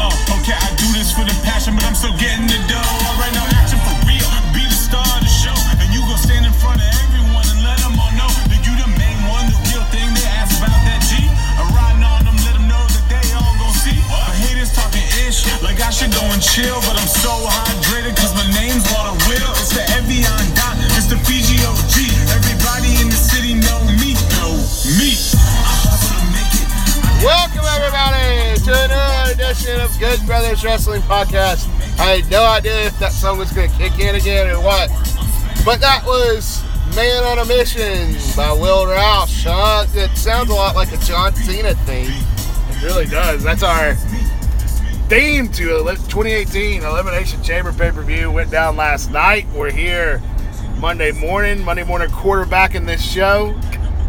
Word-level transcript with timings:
on. 0.00 0.12
Okay, 0.40 0.56
I 0.56 0.68
do 0.80 0.88
this 0.96 1.12
for 1.12 1.24
the 1.24 1.36
passion, 1.44 1.76
but 1.76 1.84
I'm 1.84 1.94
still 1.94 2.16
getting 2.16 2.49
Brothers 30.18 30.64
Wrestling 30.64 31.02
Podcast. 31.02 31.68
I 32.00 32.16
had 32.16 32.30
no 32.30 32.44
idea 32.44 32.86
if 32.86 32.98
that 32.98 33.12
song 33.12 33.38
was 33.38 33.52
going 33.52 33.70
to 33.70 33.76
kick 33.76 34.00
in 34.00 34.16
again 34.16 34.48
or 34.48 34.60
what, 34.60 34.88
but 35.64 35.80
that 35.80 36.02
was 36.04 36.64
"Man 36.96 37.22
on 37.22 37.38
a 37.38 37.44
Mission" 37.44 38.14
by 38.36 38.52
Will 38.52 38.86
Roush. 38.86 39.46
Uh, 39.46 39.86
it 39.94 40.16
sounds 40.16 40.50
a 40.50 40.54
lot 40.54 40.74
like 40.74 40.92
a 40.92 40.96
John 40.96 41.32
Cena 41.34 41.74
theme. 41.74 42.10
It 42.10 42.82
really 42.82 43.06
does. 43.06 43.44
That's 43.44 43.62
our 43.62 43.94
theme 45.08 45.48
to 45.52 45.84
the 45.84 45.94
2018 46.08 46.82
Elimination 46.82 47.40
Chamber 47.44 47.72
pay 47.72 47.92
per 47.92 48.02
view. 48.02 48.32
Went 48.32 48.50
down 48.50 48.76
last 48.76 49.12
night. 49.12 49.46
We're 49.54 49.70
here 49.70 50.20
Monday 50.78 51.12
morning. 51.12 51.64
Monday 51.64 51.84
morning 51.84 52.08
quarterbacking 52.08 52.84
this 52.84 53.02
show 53.02 53.56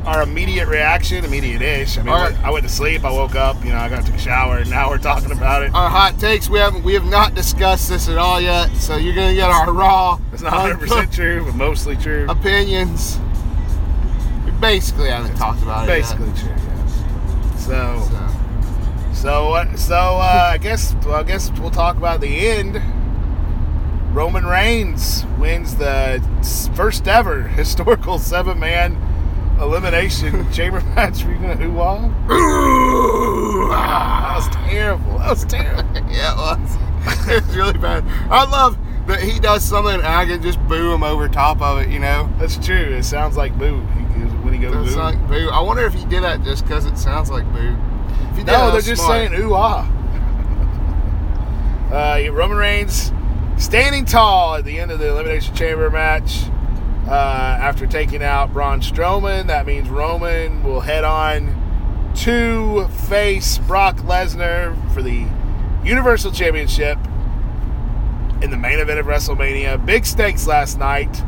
our 0.05 0.23
immediate 0.23 0.67
reaction, 0.67 1.23
immediate-ish. 1.23 1.97
I 1.97 2.01
mean, 2.01 2.09
Our- 2.13 2.33
I 2.43 2.49
went 2.49 2.63
to 2.65 2.71
sleep. 2.71 3.05
I 3.05 3.11
woke 3.11 3.35
up. 3.35 3.63
You 3.63 3.71
know, 3.71 3.77
I 3.77 3.87
got 3.89 4.03
to 4.03 4.11
take 4.11 4.19
a 4.19 4.23
shower, 4.23 4.57
and 4.57 4.69
now 4.69 4.89
we're 4.89 4.97
talking 4.97 5.31
about 5.31 5.61
it. 5.63 5.73
our 5.75 5.89
hot 5.89 6.19
takes. 6.19 6.49
We 6.49 6.57
haven't 6.59 6.83
we 6.83 6.93
have 6.95 7.05
not 7.05 7.35
discussed 7.35 7.89
this 7.89 8.09
at 8.09 8.17
all 8.17 8.41
yet, 8.41 8.75
so 8.77 8.95
you're 8.95 9.13
gonna 9.13 9.35
get 9.35 9.49
our 9.49 9.71
raw 9.71 10.19
It's 10.33 10.41
not 10.41 10.53
100 10.53 10.79
percent 10.79 11.13
true, 11.13 11.45
but 11.45 11.55
mostly 11.55 11.95
true. 11.97 12.25
opinions. 12.29 13.19
We 14.45 14.51
basically 14.51 15.09
haven't 15.09 15.35
talked 15.35 15.61
about 15.61 15.83
it. 15.87 15.91
Basically 15.91 16.31
true. 16.33 16.49
Yeah. 16.49 16.87
So, 17.57 18.09
so. 18.09 19.13
so 19.13 19.49
what? 19.49 19.77
So 19.77 19.95
uh, 19.95 20.49
I 20.53 20.57
guess 20.57 20.95
well, 21.05 21.15
I 21.15 21.23
guess 21.23 21.51
we'll 21.59 21.69
talk 21.69 21.97
about 21.97 22.21
the 22.21 22.47
end. 22.47 22.81
Roman 24.15 24.45
Reigns 24.45 25.25
wins 25.39 25.75
the 25.75 26.21
first 26.75 27.07
ever 27.07 27.43
historical 27.47 28.17
seven-man 28.19 28.97
elimination 29.61 30.51
chamber 30.53 30.81
match. 30.95 31.23
Were 31.23 31.33
you 31.33 31.39
gonna 31.39 31.65
ooh 31.65 31.81
ah? 33.71 34.21
That 34.27 34.35
was 34.35 34.49
terrible. 34.67 35.17
That 35.19 35.29
was 35.29 35.45
terrible. 35.45 35.95
yeah, 36.11 36.33
it 36.33 36.37
was. 36.37 36.77
it 37.29 37.45
was 37.45 37.55
really 37.55 37.77
bad. 37.77 38.03
I 38.31 38.49
love 38.49 38.77
that 39.07 39.21
he 39.21 39.39
does 39.39 39.63
something 39.63 39.95
and 39.95 40.05
I 40.05 40.25
can 40.25 40.41
just 40.41 40.59
boo 40.67 40.93
him 40.93 41.03
over 41.03 41.27
top 41.27 41.61
of 41.61 41.79
it. 41.79 41.89
You 41.89 41.99
know. 41.99 42.31
That's 42.37 42.57
true. 42.57 42.75
It 42.75 43.03
sounds 43.03 43.37
like 43.37 43.57
boo 43.57 43.79
when 44.43 44.53
he 44.53 44.59
goes 44.59 44.87
It's 44.87 44.95
boo. 44.95 45.01
like 45.01 45.27
boo. 45.27 45.49
I 45.51 45.61
wonder 45.61 45.85
if 45.85 45.93
he 45.93 46.05
did 46.05 46.23
that 46.23 46.43
just 46.43 46.63
because 46.63 46.85
it 46.85 46.97
sounds 46.97 47.29
like 47.29 47.45
boo. 47.53 47.75
If 48.31 48.37
he 48.37 48.43
did 48.43 48.51
no, 48.51 48.71
they're 48.71 48.81
just 48.81 49.03
smart. 49.03 49.29
saying 49.29 49.41
ooh 49.41 49.53
ah. 49.53 49.87
Uh, 51.91 52.31
Roman 52.31 52.57
Reigns 52.57 53.11
standing 53.57 54.05
tall 54.05 54.55
at 54.55 54.63
the 54.63 54.79
end 54.79 54.91
of 54.91 54.99
the 54.99 55.09
Elimination 55.09 55.53
Chamber 55.53 55.89
match 55.89 56.45
uh, 57.07 57.57
after 57.61 57.87
taking 57.87 58.23
out 58.23 58.53
Braun 58.53 58.81
Strowman. 58.81 59.47
That 59.47 59.65
means 59.65 59.89
Roman 59.89 60.63
will 60.63 60.81
head 60.81 61.03
on 61.03 61.57
to 62.17 62.87
face 62.87 63.57
Brock 63.59 63.97
Lesnar 63.97 64.75
for 64.93 65.01
the 65.01 65.25
Universal 65.83 66.31
Championship 66.31 66.97
in 68.41 68.49
the 68.49 68.57
main 68.57 68.79
event 68.79 68.99
of 68.99 69.05
WrestleMania. 69.05 69.83
Big 69.85 70.05
stakes 70.05 70.47
last 70.47 70.77
night. 70.77 71.23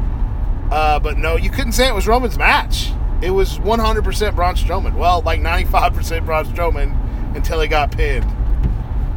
Uh, 0.71 0.99
but 0.99 1.17
no, 1.17 1.35
you 1.35 1.49
couldn't 1.49 1.73
say 1.73 1.87
it 1.87 1.93
was 1.93 2.07
Roman's 2.07 2.37
match. 2.37 2.91
It 3.21 3.29
was 3.29 3.59
100% 3.59 4.35
Braun 4.35 4.55
Strowman. 4.55 4.95
Well, 4.95 5.21
like 5.21 5.39
95% 5.39 6.25
Braun 6.25 6.45
Strowman 6.45 7.35
until 7.35 7.61
he 7.61 7.67
got 7.67 7.91
pinned. 7.91 8.25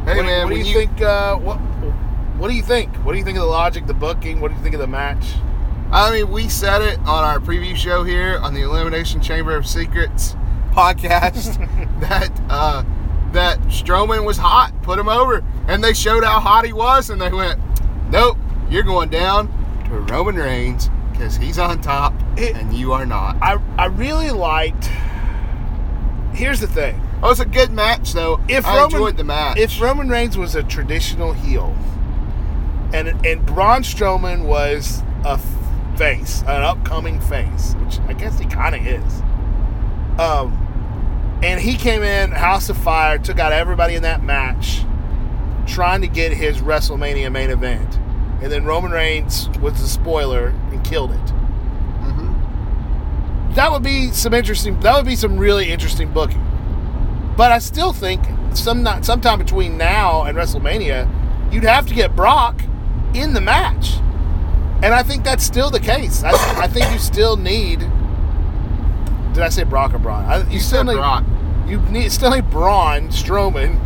Hey 0.05 0.17
what, 0.17 0.25
man, 0.25 0.43
what 0.43 0.49
do 0.51 0.55
when 0.55 0.65
you, 0.65 0.73
think? 0.73 1.01
Uh, 1.01 1.35
what 1.37 1.57
What 2.37 2.49
do 2.49 2.55
you 2.55 2.63
think? 2.63 2.95
What 2.97 3.13
do 3.13 3.17
you 3.17 3.25
think 3.25 3.37
of 3.37 3.43
the 3.43 3.49
logic, 3.49 3.87
the 3.87 3.93
booking? 3.93 4.39
What 4.39 4.49
do 4.49 4.55
you 4.55 4.63
think 4.63 4.75
of 4.75 4.79
the 4.79 4.87
match? 4.87 5.25
I 5.91 6.11
mean, 6.11 6.29
we 6.31 6.49
said 6.49 6.81
it 6.81 6.99
on 6.99 7.23
our 7.23 7.39
preview 7.39 7.75
show 7.75 8.03
here 8.03 8.37
on 8.39 8.53
the 8.53 8.61
Elimination 8.61 9.21
Chamber 9.21 9.55
of 9.55 9.65
Secrets 9.65 10.33
podcast 10.71 11.57
that 12.01 12.29
uh, 12.49 12.83
that 13.31 13.59
Strowman 13.63 14.25
was 14.25 14.37
hot, 14.37 14.71
put 14.83 14.99
him 14.99 15.09
over, 15.09 15.43
and 15.67 15.83
they 15.83 15.93
showed 15.93 16.23
how 16.23 16.39
hot 16.39 16.65
he 16.65 16.73
was, 16.73 17.09
and 17.09 17.21
they 17.21 17.29
went, 17.31 17.59
"Nope, 18.09 18.37
you're 18.69 18.83
going 18.83 19.09
down 19.09 19.47
to 19.85 19.91
Roman 20.13 20.35
Reigns 20.35 20.89
because 21.11 21.37
he's 21.37 21.57
on 21.57 21.81
top 21.81 22.13
It- 22.37 22.55
and 22.55 22.73
you 22.73 22.91
are 22.93 23.05
not." 23.05 23.37
I 23.41 23.57
I 23.77 23.85
really 23.85 24.31
liked. 24.31 24.89
Here's 26.33 26.59
the 26.59 26.67
thing: 26.67 27.01
Oh, 27.23 27.31
it's 27.31 27.39
a 27.39 27.45
good 27.45 27.71
match, 27.71 28.13
though. 28.13 28.39
if 28.47 28.65
I 28.65 28.75
Roman, 28.81 28.85
enjoyed 28.93 29.17
the 29.17 29.23
match. 29.23 29.57
if 29.57 29.81
Roman 29.81 30.09
Reigns 30.09 30.37
was 30.37 30.53
a 30.55 30.63
traditional 30.63 31.33
heel, 31.33 31.75
and 32.93 33.07
and 33.25 33.45
Braun 33.45 33.81
Strowman 33.83 34.45
was 34.45 35.01
a 35.25 35.39
face, 35.97 36.41
an 36.41 36.61
upcoming 36.63 37.19
face, 37.21 37.75
which 37.83 37.99
I 38.01 38.13
guess 38.13 38.37
he 38.39 38.45
kind 38.45 38.75
of 38.75 38.85
is. 38.85 39.21
Um, 40.19 41.39
and 41.43 41.59
he 41.59 41.75
came 41.75 42.03
in 42.03 42.31
House 42.31 42.69
of 42.69 42.77
Fire, 42.77 43.17
took 43.17 43.39
out 43.39 43.51
everybody 43.51 43.95
in 43.95 44.03
that 44.03 44.23
match, 44.23 44.81
trying 45.67 46.01
to 46.01 46.07
get 46.07 46.31
his 46.31 46.59
WrestleMania 46.59 47.31
main 47.31 47.49
event, 47.49 47.97
and 48.41 48.51
then 48.51 48.65
Roman 48.65 48.91
Reigns 48.91 49.49
was 49.59 49.81
the 49.81 49.87
spoiler 49.87 50.47
and 50.71 50.83
killed 50.83 51.11
it. 51.11 51.33
Mhm. 52.03 53.55
That 53.55 53.71
would 53.71 53.83
be 53.83 54.11
some 54.11 54.33
interesting. 54.33 54.79
That 54.81 54.95
would 54.95 55.05
be 55.05 55.15
some 55.15 55.37
really 55.37 55.71
interesting 55.71 56.11
booking. 56.11 56.43
But 57.35 57.51
I 57.51 57.59
still 57.59 57.93
think 57.93 58.21
some 58.53 58.81
not 58.81 59.05
sometime 59.05 59.37
between 59.39 59.77
now 59.77 60.23
and 60.23 60.37
WrestleMania, 60.37 61.07
you'd 61.51 61.63
have 61.63 61.85
to 61.87 61.93
get 61.93 62.15
Brock 62.15 62.61
in 63.13 63.33
the 63.33 63.41
match, 63.41 63.95
and 64.87 64.95
I 64.95 65.03
think 65.03 65.25
that's 65.25 65.43
still 65.43 65.69
the 65.69 65.81
case. 65.81 66.23
I, 66.23 66.31
I 66.61 66.67
think 66.67 66.89
you 66.93 66.97
still 66.97 67.35
need. 67.35 67.79
Did 69.33 69.43
I 69.43 69.49
say 69.49 69.65
Brock 69.65 69.93
or 69.93 69.99
Braun? 69.99 70.23
I, 70.23 70.49
you, 70.49 70.61
still 70.61 70.79
said 70.79 70.87
need 70.87 70.95
Brock. 70.95 71.25
You 71.67 71.81
need 71.81 72.09
still 72.09 72.31
need 72.31 72.49
Braun 72.49 73.09
Strowman, 73.09 73.77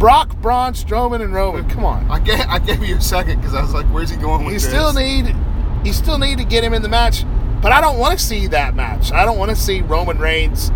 Brock, 0.00 0.36
Braun, 0.40 0.72
Strowman, 0.72 1.22
and 1.22 1.32
Roman. 1.32 1.70
Come 1.70 1.84
on. 1.84 2.10
I 2.10 2.18
gave, 2.18 2.40
I 2.40 2.58
gave 2.58 2.82
you 2.82 2.96
a 2.96 3.00
second 3.00 3.38
because 3.38 3.54
I 3.54 3.62
was 3.62 3.72
like, 3.72 3.86
"Where's 3.86 4.10
he 4.10 4.16
going 4.16 4.44
with 4.44 4.54
You 4.54 4.58
this?" 4.58 4.68
still 4.68 4.92
need 4.92 5.36
you 5.84 5.92
still 5.92 6.18
need 6.18 6.38
to 6.38 6.44
get 6.44 6.64
him 6.64 6.74
in 6.74 6.82
the 6.82 6.88
match, 6.88 7.22
but 7.62 7.70
I 7.70 7.80
don't 7.80 7.98
want 7.98 8.18
to 8.18 8.24
see 8.24 8.48
that 8.48 8.74
match. 8.74 9.12
I 9.12 9.24
don't 9.24 9.38
want 9.38 9.50
to 9.50 9.56
see 9.56 9.82
Roman 9.82 10.18
Reigns, 10.18 10.72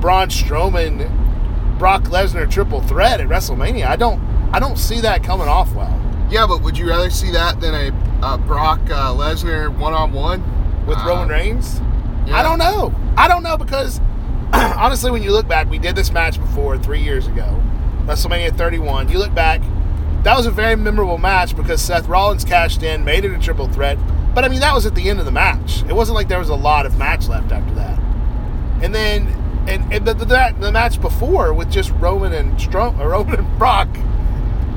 Braun 0.00 0.28
Strowman, 0.28 1.78
Brock 1.80 2.04
Lesnar 2.04 2.48
triple 2.48 2.80
threat 2.82 3.20
at 3.20 3.26
WrestleMania. 3.26 3.88
I 3.88 3.96
don't 3.96 4.22
I 4.52 4.60
don't 4.60 4.78
see 4.78 5.00
that 5.00 5.24
coming 5.24 5.48
off 5.48 5.74
well 5.74 6.00
Yeah, 6.30 6.46
but 6.46 6.62
would 6.62 6.78
you 6.78 6.88
rather 6.88 7.10
see 7.10 7.32
that 7.32 7.60
than 7.60 7.74
a, 7.74 8.03
a 8.24 8.38
Brock 8.38 8.80
uh, 8.90 9.12
Lesnar 9.14 9.68
one 9.76 9.92
on 9.92 10.12
one 10.12 10.42
with 10.86 10.98
Uh, 10.98 11.06
Roman 11.06 11.28
Reigns. 11.28 11.80
yeah. 12.26 12.38
I 12.38 12.42
don't 12.42 12.58
know. 12.58 12.94
I 13.16 13.28
don't 13.28 13.42
know 13.42 13.56
because 13.56 14.00
honestly, 14.52 15.10
when 15.10 15.22
you 15.22 15.30
look 15.32 15.46
back, 15.48 15.68
we 15.68 15.78
did 15.78 15.94
this 15.96 16.10
match 16.10 16.38
before 16.40 16.78
three 16.78 17.00
years 17.02 17.26
ago, 17.26 17.62
WrestleMania 18.06 18.56
31. 18.56 19.08
You 19.08 19.18
look 19.18 19.34
back, 19.34 19.60
that 20.22 20.36
was 20.36 20.46
a 20.46 20.50
very 20.50 20.76
memorable 20.76 21.18
match 21.18 21.54
because 21.56 21.82
Seth 21.82 22.06
Rollins 22.08 22.44
cashed 22.44 22.82
in, 22.82 23.04
made 23.04 23.24
it 23.24 23.32
a 23.32 23.38
triple 23.38 23.68
threat. 23.68 23.98
But 24.34 24.44
I 24.44 24.48
mean, 24.48 24.60
that 24.60 24.74
was 24.74 24.86
at 24.86 24.94
the 24.94 25.08
end 25.10 25.18
of 25.20 25.26
the 25.26 25.30
match. 25.32 25.82
It 25.88 25.92
wasn't 25.94 26.16
like 26.16 26.28
there 26.28 26.38
was 26.38 26.48
a 26.48 26.54
lot 26.56 26.86
of 26.86 26.96
match 26.98 27.28
left 27.28 27.52
after 27.52 27.74
that. 27.74 27.98
And 28.82 28.94
then, 28.94 29.28
and, 29.68 29.92
and 29.92 30.06
the, 30.06 30.14
the, 30.14 30.24
that- 30.26 30.60
the 30.60 30.72
match 30.72 31.00
before 31.00 31.52
with 31.54 31.70
just 31.70 31.90
Roman 31.92 32.32
and 32.32 32.56
Stro- 32.58 32.98
or 32.98 33.10
Roman 33.16 33.38
and 33.40 33.58
Brock, 33.58 33.88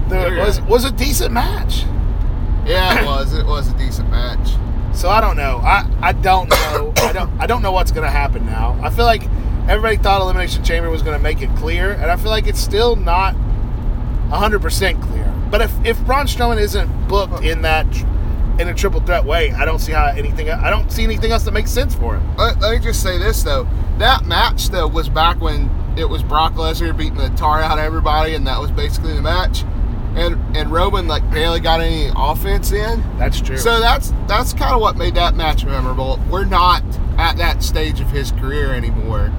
there 0.10 0.36
Yeah. 0.36 0.46
was 0.46 0.62
was 0.62 0.86
a 0.86 0.92
decent 0.92 1.34
match. 1.34 1.86
Yeah, 2.68 3.02
it 3.02 3.06
was. 3.08 3.34
It 3.34 3.46
was 3.46 3.72
a 3.72 3.78
decent 3.78 4.10
match. 4.10 4.50
So 4.96 5.10
I 5.10 5.22
don't 5.22 5.38
know. 5.38 5.58
I, 5.58 5.88
I 6.02 6.12
don't 6.12 6.50
know. 6.50 6.94
I 6.98 7.14
don't 7.14 7.30
I 7.40 7.46
don't 7.46 7.62
know 7.62 7.72
what's 7.72 7.92
gonna 7.92 8.10
happen 8.10 8.46
now. 8.46 8.80
I 8.82 8.90
feel 8.90 9.06
like 9.06 9.24
everybody 9.68 9.98
thought 9.98 10.22
Elimination 10.22 10.64
Chamber 10.64 10.90
was 10.90 11.04
gonna 11.04 11.20
make 11.20 11.42
it 11.42 11.56
clear, 11.56 11.92
and 11.92 12.10
I 12.10 12.16
feel 12.16 12.32
like 12.32 12.48
it's 12.48 12.60
still 12.60 12.96
not 12.96 13.36
hundred 14.30 14.62
percent 14.62 15.02
clear. 15.02 15.32
But 15.52 15.62
if 15.62 15.86
if 15.86 16.04
Braun 16.06 16.26
Strowman 16.26 16.60
isn't 16.60 17.08
booked 17.08 17.44
in 17.44 17.62
that 17.62 17.86
in 18.60 18.68
a 18.68 18.74
triple 18.74 19.00
threat 19.02 19.24
way, 19.24 19.52
I 19.52 19.66
don't 19.66 19.80
see 19.80 19.92
how 19.92 20.08
anything 20.08 20.50
I 20.50 20.70
don't 20.70 20.92
see 20.92 21.04
anything 21.04 21.32
else 21.32 21.44
that 21.44 21.54
makes 21.54 21.72
sense 21.72 21.94
for 21.94 22.18
him. 22.18 22.36
Let, 22.36 22.60
let 22.60 22.72
me 22.72 22.84
just 22.84 23.04
say 23.04 23.18
this 23.20 23.44
though. 23.44 23.68
That 24.00 24.26
match 24.26 24.70
though 24.70 24.88
was 24.88 25.10
back 25.10 25.40
when 25.40 25.70
it 25.96 26.10
was 26.10 26.24
Brock 26.24 26.54
Lesnar 26.54 26.96
beating 26.96 27.18
the 27.18 27.30
tar 27.30 27.62
out 27.62 27.78
of 27.78 27.84
everybody, 27.84 28.34
and 28.34 28.46
that 28.48 28.60
was 28.60 28.72
basically 28.72 29.14
the 29.14 29.22
match. 29.22 29.64
And 30.18 30.58
and 30.58 30.72
Roman 30.72 31.08
like 31.08 31.30
barely 31.30 31.60
got 31.60 31.80
any 31.80 32.10
offense 32.16 32.72
in. 32.72 33.04
That's 33.20 33.40
true. 33.40 33.58
So 33.58 33.80
that's 33.80 34.12
that's 34.28 34.52
kind 34.52 34.74
of 34.74 34.82
what 34.82 34.98
made 34.98 35.16
that 35.16 35.36
match 35.36 35.64
memorable. 35.64 36.20
We're 36.30 36.46
not 36.46 36.84
at 37.18 37.38
that 37.38 37.64
stage 37.64 38.00
of 38.00 38.10
his 38.10 38.32
career 38.32 38.74
anymore 38.74 39.32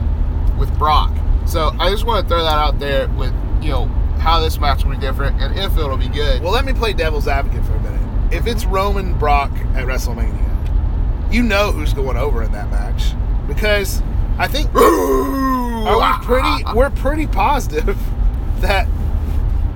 with 0.58 0.76
Brock. 0.78 1.12
So 1.46 1.72
I 1.78 1.90
just 1.90 2.06
want 2.06 2.24
to 2.24 2.28
throw 2.28 2.44
that 2.44 2.58
out 2.58 2.78
there 2.78 3.08
with 3.08 3.32
you 3.60 3.70
know 3.70 3.86
how 4.20 4.40
this 4.40 4.58
match 4.58 4.84
will 4.84 4.92
be 4.92 4.98
different 4.98 5.40
and 5.40 5.58
if 5.58 5.76
it'll 5.76 5.96
be 5.96 6.08
good. 6.08 6.42
Well, 6.42 6.52
let 6.52 6.64
me 6.64 6.72
play 6.72 6.92
devil's 6.92 7.26
advocate 7.26 7.64
for 7.64 7.74
a 7.74 7.80
minute. 7.80 8.32
If 8.32 8.46
it's 8.46 8.64
Roman 8.64 9.18
Brock 9.18 9.50
at 9.74 9.86
WrestleMania, 9.86 11.32
you 11.32 11.42
know 11.42 11.72
who's 11.72 11.92
going 11.92 12.16
over 12.16 12.42
in 12.42 12.52
that 12.52 12.70
match 12.70 13.14
because 13.48 14.02
I 14.38 14.46
think 14.46 14.72
are 14.76 15.96
we 15.96 16.24
pretty 16.24 16.64
we're 16.74 16.90
pretty 16.90 17.26
positive 17.26 17.98
that 18.60 18.86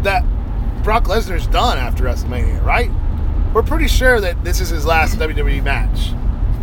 that 0.02 0.24
Brock 0.82 1.04
Lesnar's 1.04 1.46
done 1.46 1.78
after 1.78 2.04
WrestleMania, 2.04 2.62
right? 2.64 2.90
We're 3.54 3.62
pretty 3.62 3.86
sure 3.86 4.20
that 4.20 4.42
this 4.42 4.60
is 4.60 4.70
his 4.70 4.84
last 4.84 5.16
WWE 5.16 5.62
match. 5.62 6.12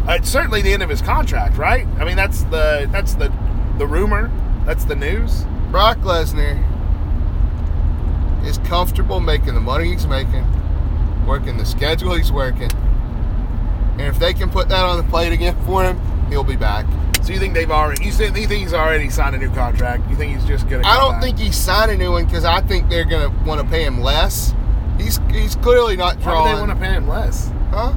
Uh, 0.08 0.14
it's 0.14 0.30
certainly 0.30 0.62
the 0.62 0.74
end 0.74 0.84
of 0.84 0.90
his 0.90 1.02
contract, 1.02 1.58
right? 1.58 1.86
I 2.00 2.06
mean, 2.06 2.16
that's 2.16 2.44
the 2.46 2.90
that's 2.92 3.14
the 3.14 3.32
the 3.78 3.88
rumor. 3.88 4.32
That's 4.66 4.84
the 4.86 4.96
news. 4.96 5.46
Brock 5.72 6.00
Lesnar 6.00 6.58
is 8.46 8.58
comfortable 8.60 9.20
making 9.20 9.54
the 9.54 9.62
money 9.62 9.92
he's 9.92 10.08
making, 10.08 10.46
working 11.26 11.58
the 11.58 11.66
schedule 11.66 12.16
he's 12.16 12.32
working. 12.32 12.70
And 13.94 14.02
if 14.02 14.20
they 14.20 14.34
can 14.34 14.50
put 14.50 14.70
that 14.70 14.84
on 14.84 14.98
the 14.98 15.04
plate 15.04 15.32
again 15.32 15.56
for 15.66 15.84
him, 15.84 16.00
he'll 16.30 16.44
be 16.44 16.56
back. 16.56 16.86
So 17.22 17.34
you 17.34 17.40
think 17.40 17.54
they've 17.54 17.70
already? 17.70 18.06
You 18.06 18.12
think, 18.12 18.36
you 18.38 18.48
think 18.48 18.64
he's 18.64 18.74
already 18.74 19.10
signed 19.10 19.36
a 19.36 19.40
new 19.40 19.52
contract? 19.54 20.10
You 20.10 20.16
think 20.16 20.36
he's 20.36 20.46
just 20.46 20.68
gonna? 20.70 20.88
I 20.88 20.98
don't 20.98 21.14
back? 21.14 21.22
think 21.24 21.40
he's 21.40 21.56
signing 21.56 21.96
a 21.96 22.04
new 22.04 22.12
one 22.12 22.26
because 22.26 22.46
I 22.46 22.62
think 22.62 22.90
they're 22.90 23.06
gonna 23.06 23.30
want 23.46 23.62
to 23.62 23.68
pay 23.68 23.84
him 23.84 24.02
less. 24.02 24.54
He's 24.98 25.20
he's 25.32 25.56
clearly 25.58 25.96
not 25.96 26.16
Why 26.18 26.18
would 26.18 26.24
drawing. 26.24 26.56
they 26.56 26.60
want 26.62 26.72
to 26.72 26.78
pay 26.78 26.92
him 26.94 27.08
less? 27.08 27.52
huh? 27.72 27.92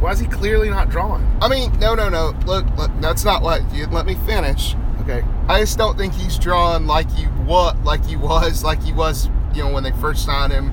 Why 0.00 0.12
is 0.12 0.20
he 0.20 0.26
clearly 0.26 0.70
not 0.70 0.90
drawing? 0.90 1.26
I 1.40 1.48
mean, 1.48 1.72
no, 1.80 1.94
no, 1.94 2.08
no. 2.08 2.32
Look, 2.46 2.66
look, 2.76 2.90
that's 3.00 3.24
not 3.24 3.42
what 3.42 3.62
you 3.74 3.86
let 3.86 4.06
me 4.06 4.14
finish. 4.26 4.76
Okay. 5.00 5.24
I 5.48 5.60
just 5.60 5.78
don't 5.78 5.96
think 5.96 6.12
he's 6.12 6.38
drawing 6.38 6.86
like 6.86 7.10
he 7.12 7.24
what 7.24 7.82
like 7.82 8.04
he 8.04 8.16
was 8.16 8.62
like 8.62 8.82
he 8.82 8.92
was 8.92 9.28
you 9.54 9.64
know 9.64 9.72
when 9.72 9.82
they 9.82 9.92
first 9.92 10.24
signed 10.24 10.52
him 10.52 10.70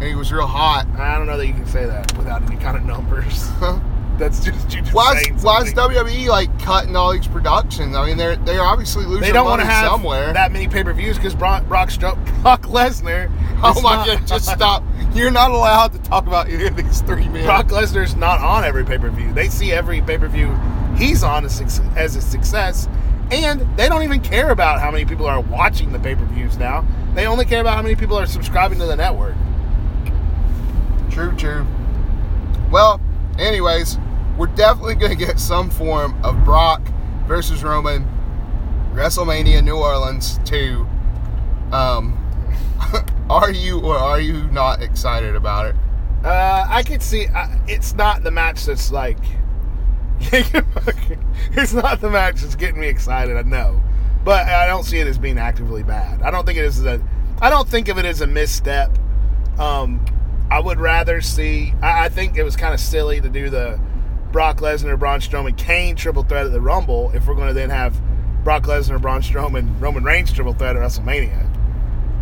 and 0.00 0.02
he 0.02 0.14
was 0.14 0.32
real 0.32 0.46
hot. 0.46 0.86
I 0.98 1.16
don't 1.16 1.26
know 1.26 1.38
that 1.38 1.46
you 1.46 1.54
can 1.54 1.66
say 1.66 1.86
that 1.86 2.16
without 2.18 2.42
any 2.42 2.56
kind 2.56 2.76
of 2.76 2.84
numbers. 2.84 3.48
Huh? 3.60 3.80
That's 4.18 4.44
just 4.44 4.72
you 4.74 4.80
just 4.80 4.94
Why 4.94 5.20
is, 5.30 5.44
why 5.44 5.62
is. 5.62 5.74
WWE 5.74 6.28
like 6.28 6.58
cutting 6.60 6.96
all 6.96 7.12
these 7.12 7.26
productions? 7.26 7.94
I 7.94 8.06
mean, 8.06 8.16
they're 8.16 8.36
they're 8.36 8.62
obviously 8.62 9.04
losing 9.04 9.20
They 9.22 9.32
don't 9.32 9.44
want 9.44 9.60
to 9.60 9.66
have 9.66 9.90
somewhere. 9.90 10.32
that 10.32 10.52
many 10.52 10.68
pay 10.68 10.82
per 10.84 10.92
views 10.92 11.16
because 11.16 11.34
Brock, 11.34 11.66
Brock, 11.66 11.90
Brock 11.98 12.62
Lesnar. 12.62 13.30
oh 13.62 13.80
my 13.82 13.96
not- 13.96 14.06
god! 14.06 14.26
Just 14.26 14.46
stop. 14.46 14.82
You're 15.14 15.30
not 15.30 15.50
allowed 15.50 15.92
to 15.92 15.98
talk 15.98 16.26
about 16.26 16.48
any 16.48 16.66
of 16.66 16.76
these 16.76 17.00
three 17.02 17.28
men. 17.28 17.44
Brock 17.44 17.68
Lesnar's 17.68 18.14
not 18.16 18.40
on 18.40 18.64
every 18.64 18.84
pay 18.84 18.98
per 18.98 19.10
view. 19.10 19.32
They 19.32 19.48
see 19.48 19.72
every 19.72 20.00
pay 20.00 20.18
per 20.18 20.28
view 20.28 20.54
he's 20.96 21.22
on 21.22 21.44
as, 21.44 21.80
as 21.94 22.16
a 22.16 22.22
success, 22.22 22.88
and 23.30 23.60
they 23.76 23.88
don't 23.88 24.02
even 24.02 24.20
care 24.20 24.50
about 24.50 24.80
how 24.80 24.90
many 24.90 25.04
people 25.04 25.26
are 25.26 25.40
watching 25.40 25.92
the 25.92 25.98
pay 25.98 26.14
per 26.14 26.24
views 26.26 26.56
now. 26.58 26.86
They 27.14 27.26
only 27.26 27.44
care 27.44 27.60
about 27.60 27.76
how 27.76 27.82
many 27.82 27.96
people 27.96 28.18
are 28.18 28.26
subscribing 28.26 28.78
to 28.78 28.86
the 28.86 28.96
network. 28.96 29.34
True, 31.10 31.34
true. 31.36 31.66
Well, 32.70 33.00
anyways, 33.38 33.98
we're 34.36 34.46
definitely 34.48 34.94
going 34.94 35.16
to 35.16 35.24
get 35.24 35.38
some 35.38 35.70
form 35.70 36.22
of 36.24 36.44
Brock 36.44 36.82
versus 37.26 37.62
Roman 37.64 38.04
WrestleMania 38.92 39.62
New 39.62 39.76
Orleans 39.76 40.38
2. 40.44 40.86
Um, 41.72 42.22
are 43.30 43.50
you 43.50 43.80
or 43.80 43.96
are 43.96 44.20
you 44.20 44.44
not 44.50 44.82
excited 44.82 45.34
about 45.34 45.66
it? 45.66 45.76
Uh, 46.24 46.66
I 46.68 46.82
could 46.82 47.02
see 47.02 47.26
uh, 47.26 47.48
it's 47.66 47.94
not 47.94 48.22
the 48.22 48.30
match 48.30 48.64
that's 48.64 48.90
like. 48.90 49.18
it's 50.20 51.74
not 51.74 52.00
the 52.00 52.10
match 52.10 52.40
that's 52.40 52.56
getting 52.56 52.80
me 52.80 52.88
excited. 52.88 53.36
I 53.36 53.42
know, 53.42 53.82
but 54.24 54.46
I 54.46 54.66
don't 54.66 54.84
see 54.84 54.98
it 54.98 55.06
as 55.06 55.18
being 55.18 55.38
actively 55.38 55.82
bad. 55.82 56.22
I 56.22 56.30
don't 56.30 56.46
think 56.46 56.58
it 56.58 56.64
is 56.64 56.84
a. 56.84 57.00
I 57.40 57.50
don't 57.50 57.68
think 57.68 57.88
of 57.88 57.98
it 57.98 58.06
as 58.06 58.22
a 58.22 58.26
misstep. 58.26 58.96
Um, 59.58 60.04
I 60.50 60.60
would 60.60 60.78
rather 60.80 61.20
see. 61.20 61.74
I, 61.82 62.04
I 62.06 62.08
think 62.08 62.36
it 62.36 62.42
was 62.44 62.56
kind 62.56 62.72
of 62.74 62.80
silly 62.80 63.20
to 63.20 63.28
do 63.28 63.50
the 63.50 63.80
Brock 64.32 64.58
Lesnar, 64.58 64.98
Braun 64.98 65.20
Strowman, 65.20 65.56
Kane 65.56 65.96
triple 65.96 66.22
threat 66.22 66.46
at 66.46 66.52
the 66.52 66.60
Rumble 66.60 67.10
if 67.14 67.26
we're 67.26 67.34
going 67.34 67.48
to 67.48 67.54
then 67.54 67.70
have 67.70 68.00
Brock 68.44 68.64
Lesnar, 68.64 69.00
Braun 69.00 69.22
Strowman, 69.22 69.80
Roman 69.80 70.04
Reigns 70.04 70.32
triple 70.32 70.52
threat 70.52 70.76
at 70.76 70.82
WrestleMania. 70.82 71.42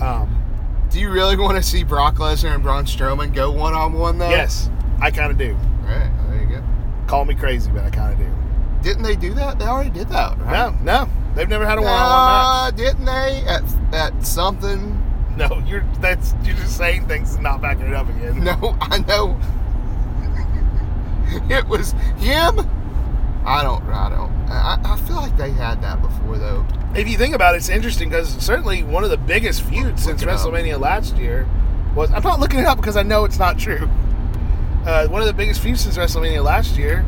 Um, 0.01 0.43
Do 0.91 1.01
you 1.01 1.11
really 1.11 1.37
want 1.37 1.57
to 1.57 1.63
see 1.63 1.85
Brock 1.85 2.17
Lesnar 2.17 2.55
and 2.55 2.63
Braun 2.63 2.85
Strowman 2.85 3.35
go 3.35 3.51
one 3.51 3.75
on 3.75 3.93
one 3.93 4.19
though? 4.19 4.31
yes, 4.31 4.71
I 5.01 5.11
kind 5.11 5.31
of 5.31 5.39
do. 5.39 5.55
Right, 5.83 6.11
there 6.29 6.43
you 6.43 6.49
go. 6.57 6.65
Call 7.07 7.25
me 7.27 7.35
crazy, 7.35 7.71
but 7.71 7.85
I 7.85 7.91
kind 7.91 8.13
of 8.13 8.19
do. 8.19 8.33
Didn't 8.89 9.03
they 9.03 9.17
do 9.17 9.35
that? 9.35 9.59
They 9.59 9.67
already 9.67 9.91
did 9.91 10.09
that, 10.09 10.39
right? 10.39 10.53
No, 10.53 11.05
no, 11.05 11.09
they've 11.35 11.49
never 11.49 11.67
had 11.67 11.79
a 11.79 11.83
one-on-one 11.83 12.01
Uh, 12.01 12.71
didn't 12.71 13.05
they? 13.05 13.45
At, 13.47 13.63
at 13.95 14.27
something? 14.27 15.01
No, 15.39 15.61
you're 15.67 15.85
that's 16.01 16.33
you're 16.45 16.55
just 16.55 16.77
saying 16.77 17.09
things 17.09 17.35
and 17.35 17.43
not 17.43 17.61
backing 17.61 17.89
it 17.89 17.95
up 17.95 18.09
again. 18.09 18.45
No, 18.45 18.77
I 18.81 18.99
know. 18.99 19.37
it 21.51 21.67
was 21.67 21.91
him. 22.19 22.61
I 23.45 23.63
don't. 23.63 23.83
I 23.85 24.11
don't. 24.11 24.33
I, 24.49 24.81
I 24.85 24.97
feel 24.99 25.17
like 25.17 25.37
they 25.37 25.51
had 25.51 25.83
that 25.83 26.01
before 26.01 26.39
though. 26.39 26.65
If 26.95 27.09
you 27.09 27.19
think 27.19 27.35
about 27.35 27.55
it, 27.55 27.59
it's 27.59 27.69
interesting 27.69 28.09
because 28.11 28.29
certainly 28.37 28.85
one 28.85 29.03
of 29.03 29.11
the 29.11 29.17
biggest 29.17 29.63
feuds 29.63 30.05
since 30.05 30.21
Look 30.23 30.31
it 30.31 30.35
up. 30.35 30.41
WrestleMania 30.41 30.79
last 30.79 31.17
year 31.17 31.49
was. 31.97 32.13
I'm 32.13 32.23
not 32.23 32.39
looking 32.39 32.61
it 32.61 32.67
up 32.67 32.77
because 32.77 32.97
I 32.97 33.03
know 33.03 33.25
it's 33.25 33.39
not 33.39 33.59
true. 33.59 33.89
Uh, 34.85 35.09
one 35.09 35.23
of 35.23 35.27
the 35.27 35.33
biggest 35.33 35.63
feuds 35.63 35.81
since 35.81 35.97
WrestleMania 35.97 36.45
last 36.45 36.77
year 36.77 37.07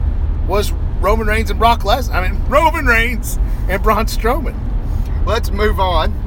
was 0.49 0.73
Roman 1.03 1.27
Reigns 1.27 1.51
and 1.51 1.59
Brock 1.59 1.81
Lesnar. 1.81 2.15
I 2.15 2.27
mean, 2.27 2.43
Roman 2.49 2.87
Reigns 2.87 3.39
and 3.69 3.83
Braun 3.83 4.07
Strowman. 4.07 4.59
Let's 5.27 5.51
move 5.51 5.79
on. 5.79 6.26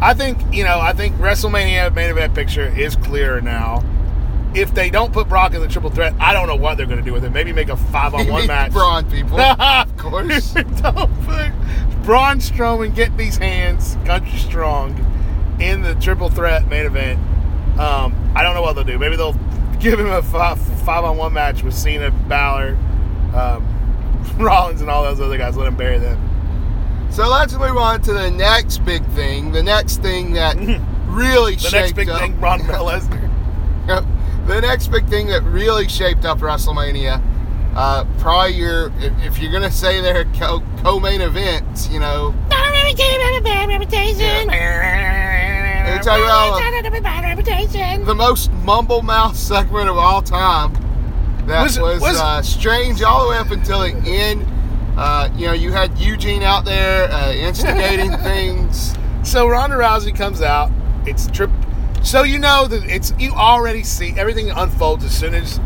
I 0.00 0.14
think 0.14 0.38
you 0.52 0.64
know. 0.64 0.80
I 0.80 0.92
think 0.92 1.16
WrestleMania 1.16 1.94
main 1.94 2.10
event 2.10 2.34
picture 2.34 2.66
is 2.66 2.96
clearer 2.96 3.40
now. 3.40 3.82
If 4.54 4.74
they 4.74 4.88
don't 4.88 5.12
put 5.12 5.28
Brock 5.28 5.52
in 5.54 5.60
the 5.60 5.68
triple 5.68 5.90
threat, 5.90 6.14
I 6.18 6.32
don't 6.32 6.46
know 6.46 6.56
what 6.56 6.76
they're 6.76 6.86
going 6.86 6.98
to 6.98 7.04
do 7.04 7.12
with 7.12 7.24
it. 7.24 7.30
Maybe 7.30 7.52
make 7.52 7.68
a 7.68 7.76
five 7.76 8.14
on 8.14 8.28
one 8.28 8.46
match. 8.48 8.72
Braun 8.72 9.08
people. 9.10 9.38
of 9.40 9.96
course. 9.96 10.52
don't 10.82 11.24
put 11.24 11.52
Braun 12.02 12.38
Strowman 12.38 12.94
get 12.94 13.16
these 13.16 13.36
hands, 13.36 13.96
country 14.04 14.38
strong, 14.38 14.94
in 15.60 15.82
the 15.82 15.94
triple 15.96 16.30
threat 16.30 16.68
main 16.68 16.86
event. 16.86 17.18
Um, 17.78 18.32
I 18.34 18.42
don't 18.42 18.54
know 18.54 18.62
what 18.62 18.74
they'll 18.74 18.84
do. 18.84 18.98
Maybe 18.98 19.16
they'll 19.16 19.36
give 19.80 19.98
him 19.98 20.06
a 20.06 20.22
five, 20.22 20.58
five 20.84 21.04
on 21.04 21.16
one 21.16 21.32
match 21.32 21.62
with 21.62 21.74
Cena, 21.74 22.10
Balor, 22.10 22.78
um, 23.34 24.34
Rollins, 24.38 24.80
and 24.80 24.90
all 24.90 25.02
those 25.02 25.20
other 25.20 25.36
guys. 25.36 25.56
Let 25.56 25.68
him 25.68 25.76
bury 25.76 25.98
them. 25.98 26.25
So 27.10 27.28
let's 27.30 27.54
move 27.54 27.76
on 27.78 28.02
to 28.02 28.12
the 28.12 28.30
next 28.30 28.78
big 28.84 29.04
thing. 29.12 29.52
The 29.52 29.62
next 29.62 30.02
thing 30.02 30.32
that 30.34 30.56
really 31.06 31.54
The 31.54 31.60
shaped 31.62 31.72
next 31.74 31.92
big 31.94 32.08
up. 32.10 32.20
thing, 32.20 32.38
Ron 32.40 32.60
Lesnar. 32.60 33.32
The 34.46 34.60
next 34.60 34.88
big 34.92 35.08
thing 35.08 35.26
that 35.28 35.42
really 35.42 35.88
shaped 35.88 36.24
up 36.24 36.38
WrestleMania, 36.38 37.20
uh, 37.74 38.04
probably 38.18 38.54
your 38.54 38.92
if, 39.00 39.12
if 39.24 39.38
you're 39.40 39.50
gonna 39.50 39.72
say 39.72 40.00
they're 40.00 40.24
co- 40.36 40.62
co-main 40.84 41.20
events, 41.20 41.88
you 41.88 41.98
know, 41.98 42.32
Let 45.86 45.96
me 45.96 46.02
tell 46.02 46.18
you 46.18 46.24
all, 46.26 46.58
the 48.06 48.14
most 48.14 48.52
mumble 48.52 49.02
mouth 49.02 49.36
segment 49.36 49.88
of 49.88 49.98
all 49.98 50.22
time. 50.22 50.72
That 51.48 51.64
Was 51.64 51.78
was, 51.80 52.00
was- 52.00 52.16
uh, 52.20 52.42
strange 52.42 53.02
all 53.02 53.24
the 53.24 53.30
way 53.30 53.38
up 53.38 53.50
until 53.50 53.80
the 53.80 53.92
end. 54.08 54.46
Uh, 54.96 55.28
you 55.36 55.46
know, 55.46 55.52
you 55.52 55.72
had 55.72 55.96
Eugene 55.98 56.42
out 56.42 56.64
there 56.64 57.10
uh, 57.10 57.32
instigating 57.32 58.12
things. 58.18 58.94
So 59.22 59.48
Ronda 59.48 59.76
Rousey 59.76 60.16
comes 60.16 60.40
out. 60.40 60.70
It's 61.06 61.26
trip. 61.28 61.50
So 62.02 62.22
you 62.22 62.38
know 62.38 62.66
that 62.66 62.84
it's 62.84 63.12
you 63.18 63.32
already 63.32 63.82
see 63.82 64.14
everything 64.16 64.50
unfolds 64.50 65.04
as 65.04 65.16
soon 65.16 65.34
as 65.34 65.60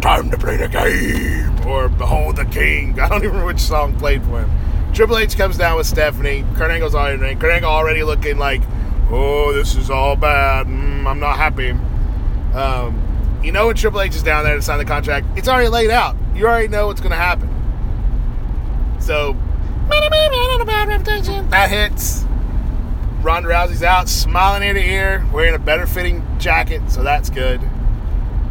time 0.00 0.30
to 0.30 0.38
play 0.38 0.56
the 0.56 0.68
game 0.68 1.66
or 1.66 1.88
behold 1.88 2.36
the 2.36 2.44
king. 2.44 2.98
I 3.00 3.08
don't 3.08 3.18
even 3.18 3.30
remember 3.30 3.46
which 3.46 3.60
song 3.60 3.98
played 3.98 4.22
for 4.24 4.40
him. 4.40 4.50
Triple 4.92 5.18
H 5.18 5.36
comes 5.36 5.58
down 5.58 5.76
with 5.76 5.86
Stephanie. 5.86 6.44
Kurt 6.54 6.70
Angle's 6.70 6.94
already 6.94 7.14
in 7.14 7.20
the 7.20 7.26
ring. 7.26 7.38
Kurt 7.38 7.52
Angle 7.52 7.70
already 7.70 8.04
looking 8.04 8.38
like, 8.38 8.62
oh, 9.10 9.52
this 9.52 9.74
is 9.74 9.90
all 9.90 10.14
bad. 10.14 10.66
Mm, 10.66 11.06
I'm 11.06 11.18
not 11.18 11.36
happy. 11.36 11.70
Um, 12.54 13.40
you 13.42 13.50
know 13.50 13.66
when 13.66 13.76
Triple 13.76 14.00
H 14.00 14.14
is 14.14 14.22
down 14.22 14.44
there 14.44 14.54
to 14.54 14.62
sign 14.62 14.78
the 14.78 14.84
contract, 14.84 15.26
it's 15.36 15.48
already 15.48 15.68
laid 15.68 15.90
out. 15.90 16.16
You 16.34 16.46
already 16.46 16.68
know 16.68 16.86
what's 16.86 17.00
going 17.00 17.10
to 17.10 17.16
happen. 17.16 17.53
So 19.04 19.36
that 21.50 21.70
hits. 21.70 22.24
Ronda 23.22 23.48
Rousey's 23.48 23.82
out, 23.82 24.08
smiling 24.08 24.62
ear 24.62 24.74
to 24.74 24.80
ear, 24.80 25.26
wearing 25.32 25.54
a 25.54 25.58
better 25.58 25.86
fitting 25.86 26.22
jacket, 26.38 26.82
so 26.90 27.02
that's 27.02 27.30
good. 27.30 27.60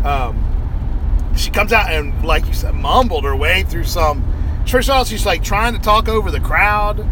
Um, 0.03 1.33
she 1.38 1.51
comes 1.51 1.72
out 1.72 1.91
and, 1.91 2.25
like 2.25 2.45
you 2.48 2.53
said, 2.53 2.74
mumbled 2.74 3.24
her 3.24 3.36
way 3.36 3.63
through 3.63 3.86
some. 3.86 4.24
First 4.67 4.89
of 4.89 5.07
she's 5.07 5.25
like 5.25 5.43
trying 5.43 5.74
to 5.74 5.79
talk 5.79 6.07
over 6.07 6.31
the 6.31 6.39
crowd. 6.39 7.05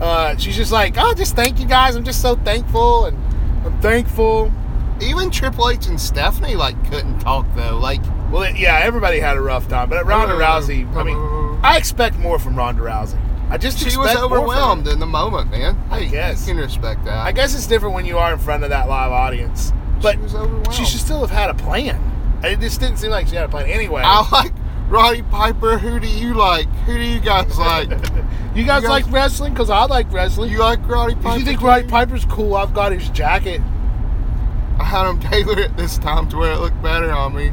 Uh, 0.00 0.36
she's 0.36 0.56
just 0.56 0.72
like, 0.72 0.94
"Oh, 0.98 1.14
just 1.14 1.36
thank 1.36 1.60
you 1.60 1.66
guys. 1.66 1.94
I'm 1.94 2.04
just 2.04 2.20
so 2.20 2.34
thankful, 2.36 3.06
and 3.06 3.16
I'm 3.64 3.80
thankful." 3.80 4.52
Even 5.00 5.30
Triple 5.30 5.70
H 5.70 5.86
and 5.86 6.00
Stephanie 6.00 6.54
like 6.56 6.82
couldn't 6.90 7.18
talk 7.20 7.46
though. 7.54 7.78
Like 7.78 8.00
Well, 8.30 8.50
yeah, 8.56 8.80
everybody 8.82 9.20
had 9.20 9.36
a 9.36 9.40
rough 9.40 9.68
time, 9.68 9.88
but 9.88 10.04
Ronda 10.06 10.34
Rousey. 10.34 10.92
I 10.96 11.02
mean, 11.02 11.16
I 11.64 11.76
expect 11.78 12.18
more 12.18 12.38
from 12.38 12.56
Ronda 12.56 12.82
Rousey. 12.82 13.18
I 13.50 13.58
just 13.58 13.78
she 13.78 13.86
was 13.86 13.96
more 13.96 14.06
from 14.08 14.16
her. 14.30 14.36
overwhelmed 14.38 14.86
in 14.88 14.98
the 15.00 15.06
moment, 15.06 15.50
man. 15.50 15.76
I 15.90 16.04
guess. 16.04 16.46
you 16.46 16.54
can 16.54 16.62
respect 16.62 17.04
that. 17.04 17.18
I 17.26 17.32
guess 17.32 17.54
it's 17.54 17.66
different 17.66 17.94
when 17.94 18.06
you 18.06 18.18
are 18.18 18.32
in 18.32 18.38
front 18.38 18.64
of 18.64 18.70
that 18.70 18.88
live 18.88 19.12
audience. 19.12 19.72
But 20.02 20.12
she 20.16 20.18
was 20.20 20.34
overwhelmed. 20.34 20.72
she 20.74 20.84
should 20.84 21.00
still 21.00 21.20
have 21.20 21.30
had 21.30 21.50
a 21.50 21.54
plan. 21.54 22.00
It 22.42 22.60
just 22.60 22.80
didn't 22.80 22.98
seem 22.98 23.10
like 23.10 23.26
she 23.26 23.36
had 23.36 23.46
a 23.46 23.48
plan. 23.48 23.66
Anyway, 23.66 24.02
I 24.04 24.26
like 24.30 24.52
Roddy 24.88 25.22
Piper. 25.22 25.78
Who 25.78 25.98
do 26.00 26.06
you 26.06 26.34
like? 26.34 26.68
Who 26.86 26.94
do 26.94 27.00
you 27.02 27.20
guys 27.20 27.58
like? 27.58 27.88
you 27.90 27.96
guys 27.96 28.56
you 28.56 28.64
guys- 28.64 28.84
like 28.84 29.10
wrestling? 29.10 29.52
Because 29.54 29.70
I 29.70 29.84
like 29.86 30.12
wrestling. 30.12 30.50
you 30.50 30.58
like 30.58 30.86
Roddy 30.86 31.14
Piper? 31.14 31.28
if 31.34 31.38
you 31.40 31.44
think 31.46 31.60
too? 31.60 31.66
Roddy 31.66 31.86
Piper's 31.88 32.24
cool, 32.26 32.54
I've 32.56 32.74
got 32.74 32.92
his 32.92 33.08
jacket. 33.10 33.60
I 34.78 34.84
had 34.84 35.08
him 35.08 35.20
tailor 35.30 35.58
it 35.60 35.76
this 35.76 35.96
time 35.98 36.28
to 36.30 36.36
where 36.36 36.52
it 36.52 36.58
looked 36.58 36.82
better 36.82 37.10
on 37.12 37.34
me. 37.34 37.52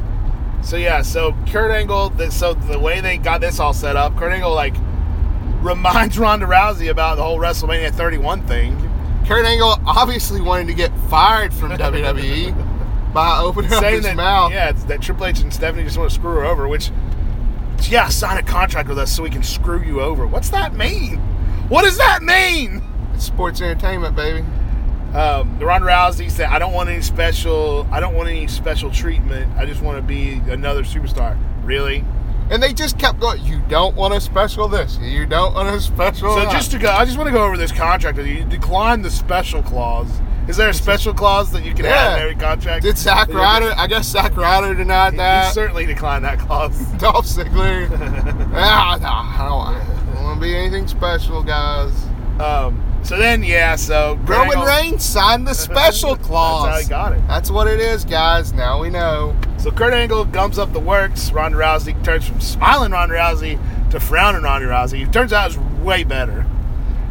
So 0.62 0.76
yeah, 0.76 1.02
so 1.02 1.34
Kurt 1.48 1.70
Angle. 1.70 2.12
So 2.30 2.54
the 2.54 2.78
way 2.78 3.00
they 3.00 3.18
got 3.18 3.40
this 3.40 3.58
all 3.58 3.74
set 3.74 3.96
up, 3.96 4.16
Kurt 4.16 4.32
Angle 4.32 4.54
like 4.54 4.74
reminds 5.62 6.18
Ronda 6.18 6.46
Rousey 6.46 6.90
about 6.90 7.16
the 7.16 7.22
whole 7.22 7.38
WrestleMania 7.38 7.92
31 7.92 8.46
thing. 8.46 8.76
Kurt 9.26 9.44
Angle 9.44 9.76
obviously 9.86 10.40
wanted 10.40 10.66
to 10.68 10.74
get 10.74 10.92
fired 11.08 11.52
from 11.54 11.70
WWE 11.72 13.12
by 13.12 13.38
opening 13.38 13.72
up 13.72 13.84
his 13.84 14.04
that 14.04 14.16
mouth. 14.16 14.52
yeah, 14.52 14.70
it's 14.70 14.84
that 14.84 15.00
Triple 15.02 15.26
H 15.26 15.40
and 15.40 15.52
Stephanie 15.52 15.84
just 15.84 15.98
want 15.98 16.10
to 16.10 16.14
screw 16.14 16.32
her 16.32 16.44
over. 16.44 16.66
Which, 16.66 16.90
yeah, 17.82 18.08
sign 18.08 18.38
a 18.38 18.42
contract 18.42 18.88
with 18.88 18.98
us 18.98 19.14
so 19.14 19.22
we 19.22 19.30
can 19.30 19.42
screw 19.42 19.82
you 19.82 20.00
over. 20.00 20.26
What's 20.26 20.50
that 20.50 20.74
mean? 20.74 21.18
What 21.68 21.82
does 21.82 21.98
that 21.98 22.22
mean? 22.22 22.82
It's 23.14 23.24
sports 23.24 23.60
entertainment, 23.60 24.16
baby. 24.16 24.44
Um, 25.14 25.56
the 25.58 25.66
Ronda 25.66 25.86
Rousey 25.88 26.30
said, 26.30 26.48
"I 26.48 26.58
don't 26.58 26.72
want 26.72 26.88
any 26.88 27.02
special. 27.02 27.86
I 27.90 28.00
don't 28.00 28.14
want 28.14 28.28
any 28.28 28.46
special 28.46 28.90
treatment. 28.90 29.52
I 29.58 29.66
just 29.66 29.82
want 29.82 29.98
to 29.98 30.02
be 30.02 30.40
another 30.50 30.82
superstar." 30.84 31.36
Really? 31.64 32.04
And 32.50 32.62
they 32.62 32.72
just 32.74 32.98
kept 32.98 33.18
going, 33.20 33.42
you 33.44 33.60
don't 33.68 33.94
want 33.96 34.12
a 34.12 34.20
special 34.20 34.68
this, 34.68 34.98
you 35.00 35.24
don't 35.24 35.54
want 35.54 35.68
a 35.74 35.80
special 35.80 36.34
So 36.34 36.40
that." 36.40 36.52
just 36.52 36.70
to 36.72 36.78
go, 36.78 36.90
I 36.90 37.04
just 37.06 37.16
want 37.16 37.28
to 37.28 37.32
go 37.32 37.44
over 37.44 37.56
this 37.56 37.72
contract 37.72 38.18
you. 38.18 38.44
Decline 38.44 39.00
the 39.00 39.10
special 39.10 39.62
clause. 39.62 40.10
Is 40.48 40.56
there 40.56 40.68
a 40.68 40.74
special 40.74 41.14
clause 41.14 41.50
that 41.52 41.64
you 41.64 41.72
can 41.72 41.84
have 41.86 41.94
Yeah. 41.94 42.16
in 42.16 42.22
every 42.22 42.34
contract? 42.34 42.82
Did 42.82 42.98
Zack 42.98 43.32
Ryder, 43.32 43.72
I 43.76 43.86
guess 43.86 44.06
Zack 44.08 44.36
Ryder 44.36 44.74
denied 44.74 45.16
that. 45.18 45.54
certainly 45.54 45.86
declined 45.86 46.24
that 46.24 46.40
clause. 46.40 46.76
Dolph 46.98 47.26
Ziggler. 47.26 47.88
ah, 48.54 48.98
no, 49.00 49.06
I 49.08 49.48
don't, 49.48 50.12
I 50.12 50.14
don't 50.14 50.24
want 50.24 50.40
to 50.40 50.46
be 50.46 50.54
anything 50.56 50.88
special, 50.88 51.42
guys. 51.42 51.92
Um, 52.40 52.82
so 53.02 53.16
then, 53.16 53.42
yeah, 53.42 53.76
so 53.76 54.14
Roman 54.24 54.58
Angle- 54.58 54.64
Reigns 54.66 55.04
signed 55.04 55.46
the 55.46 55.54
special 55.68 56.16
clause. 56.16 56.64
That's 56.64 56.76
how 56.76 56.82
he 56.82 56.88
got 56.88 57.12
it. 57.18 57.28
That's 57.28 57.50
what 57.50 57.66
it 57.66 57.80
is, 57.80 58.04
guys. 58.04 58.52
Now 58.52 58.80
we 58.80 58.90
know. 58.90 59.36
So 59.58 59.70
Kurt 59.70 59.92
Angle 59.94 60.24
gums 60.26 60.58
up 60.58 60.72
the 60.72 60.80
works. 60.80 61.30
Ronda 61.32 61.58
Rousey 61.58 62.02
turns 62.04 62.26
from 62.26 62.40
smiling 62.40 62.92
Ronda 62.92 63.14
Rousey 63.14 63.58
to 63.90 64.00
frowning 64.00 64.42
Ronda 64.42 64.66
Rousey. 64.68 65.06
It 65.06 65.12
turns 65.12 65.32
out 65.32 65.50
it's 65.50 65.58
way 65.84 66.02
better. 66.04 66.46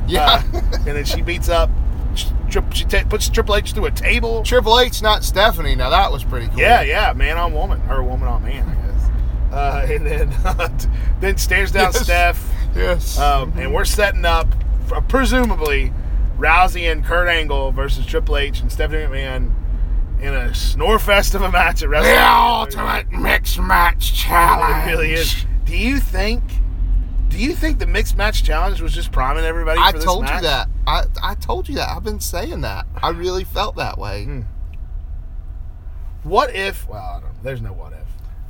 Yeah. 0.08 0.44
Uh, 0.54 0.62
and 0.74 0.86
then 0.98 1.06
she 1.06 1.22
beats 1.22 1.48
up. 1.50 1.70
She, 2.16 2.60
she 2.74 2.86
puts 3.06 3.30
Triple 3.30 3.56
H 3.56 3.72
through 3.72 3.86
a 3.86 3.92
table. 3.92 4.44
Triple 4.44 4.78
H, 4.80 5.02
not 5.02 5.24
Stephanie. 5.24 5.76
Now 5.76 5.90
that 5.92 6.12
was 6.12 6.26
pretty 6.26 6.48
cool. 6.50 6.60
Yeah, 6.60 6.82
yeah, 6.82 7.14
man 7.14 7.38
on 7.38 7.54
woman 7.54 7.82
or 7.90 8.04
woman 8.04 8.28
on 8.28 8.44
man, 8.44 8.68
I 8.68 8.76
guess. 8.76 9.54
Uh, 9.54 9.88
and 9.90 10.06
then 10.06 10.80
then 11.22 11.38
stares 11.38 11.72
down 11.72 11.92
Yes. 11.94 12.02
Steph. 12.04 12.54
Yes. 12.76 13.18
Um, 13.20 13.54
and 13.58 13.74
we're 13.74 13.86
setting 13.86 14.26
up, 14.26 14.48
presumably, 15.08 15.94
Rousey 16.38 16.92
and 16.92 17.06
Kurt 17.06 17.28
Angle 17.28 17.72
versus 17.72 18.06
Triple 18.06 18.38
H 18.38 18.60
and 18.62 18.72
Stephanie 18.72 19.04
McMahon 19.04 19.54
in 20.22 20.34
a 20.34 20.54
snore 20.54 21.00
fest 21.00 21.34
of 21.36 21.42
a 21.42 21.52
match 21.52 21.82
at 21.82 21.90
WrestleMania. 21.90 22.04
the 22.04 22.82
ultimate 22.82 23.12
mixed 23.12 23.60
match 23.60 24.14
challenge. 24.14 24.88
It 24.88 24.92
really 24.92 25.14
is. 25.14 25.46
Do 25.66 25.78
you 25.78 26.00
think? 26.00 26.44
Do 27.30 27.38
you 27.38 27.54
think 27.56 27.80
the 27.80 27.88
mixed 27.88 28.18
match 28.18 28.44
challenge 28.44 28.82
was 28.82 28.94
just 28.94 29.12
priming 29.12 29.46
everybody? 29.46 29.80
I 29.80 29.94
this 29.94 30.04
told 30.04 30.24
match? 30.26 30.36
you 30.36 30.42
that. 30.50 30.68
I, 30.86 31.04
I 31.24 31.36
told 31.36 31.70
you 31.70 31.76
that. 31.76 31.90
I've 31.90 32.04
been 32.04 32.20
saying 32.20 32.62
that. 32.62 32.86
I 33.02 33.10
really 33.10 33.46
felt 33.46 33.78
that 33.78 33.98
way. 33.98 34.26
Hmm. 34.26 34.42
What 36.24 36.54
if? 36.56 36.88
Well, 36.88 37.02
I 37.02 37.20
don't. 37.22 37.44
There's 37.44 37.62
no 37.62 37.74
what 37.74 37.94
if. 37.94 38.00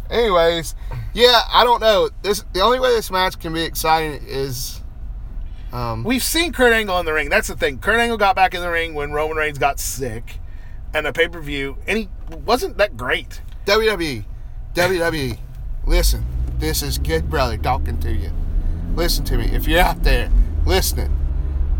Anyways, 0.10 0.76
yeah, 1.14 1.42
I 1.54 1.64
don't 1.64 1.80
know. 1.80 2.10
This 2.22 2.44
the 2.54 2.60
only 2.62 2.80
way 2.80 2.90
this 2.90 3.10
match 3.12 3.40
can 3.40 3.54
be 3.54 3.62
exciting 3.64 4.22
is 4.28 4.81
um 5.72 6.04
We've 6.04 6.24
seen 6.24 6.52
Kurt 6.52 6.74
Angle 6.74 7.00
in 7.00 7.06
the 7.06 7.14
ring. 7.14 7.30
That's 7.30 7.48
the 7.48 7.56
thing. 7.56 7.80
Kurt 7.80 8.00
Angle 8.00 8.18
got 8.18 8.36
back 8.36 8.54
in 8.54 8.62
the 8.62 8.70
ring 8.70 8.94
when 8.94 9.12
Roman 9.12 9.38
Reigns 9.38 9.58
got 9.58 9.80
sick, 9.80 10.40
and 10.94 11.08
a 11.08 11.14
pay 11.14 11.28
per 11.28 11.40
view, 11.40 11.78
and 11.88 11.98
he 11.98 12.10
wasn't 12.46 12.78
that 12.78 12.98
great. 12.98 13.42
WWE. 13.66 14.26
WWE. 14.74 15.38
Listen, 15.86 16.26
this 16.58 16.82
is 16.82 16.98
good 16.98 17.30
brother 17.30 17.58
talking 17.58 18.00
to 18.00 18.12
you. 18.12 18.32
Listen 18.96 19.24
to 19.26 19.38
me. 19.38 19.46
If 19.46 19.68
you're 19.68 19.80
out 19.80 20.04
there 20.04 20.30
listening, 20.66 21.18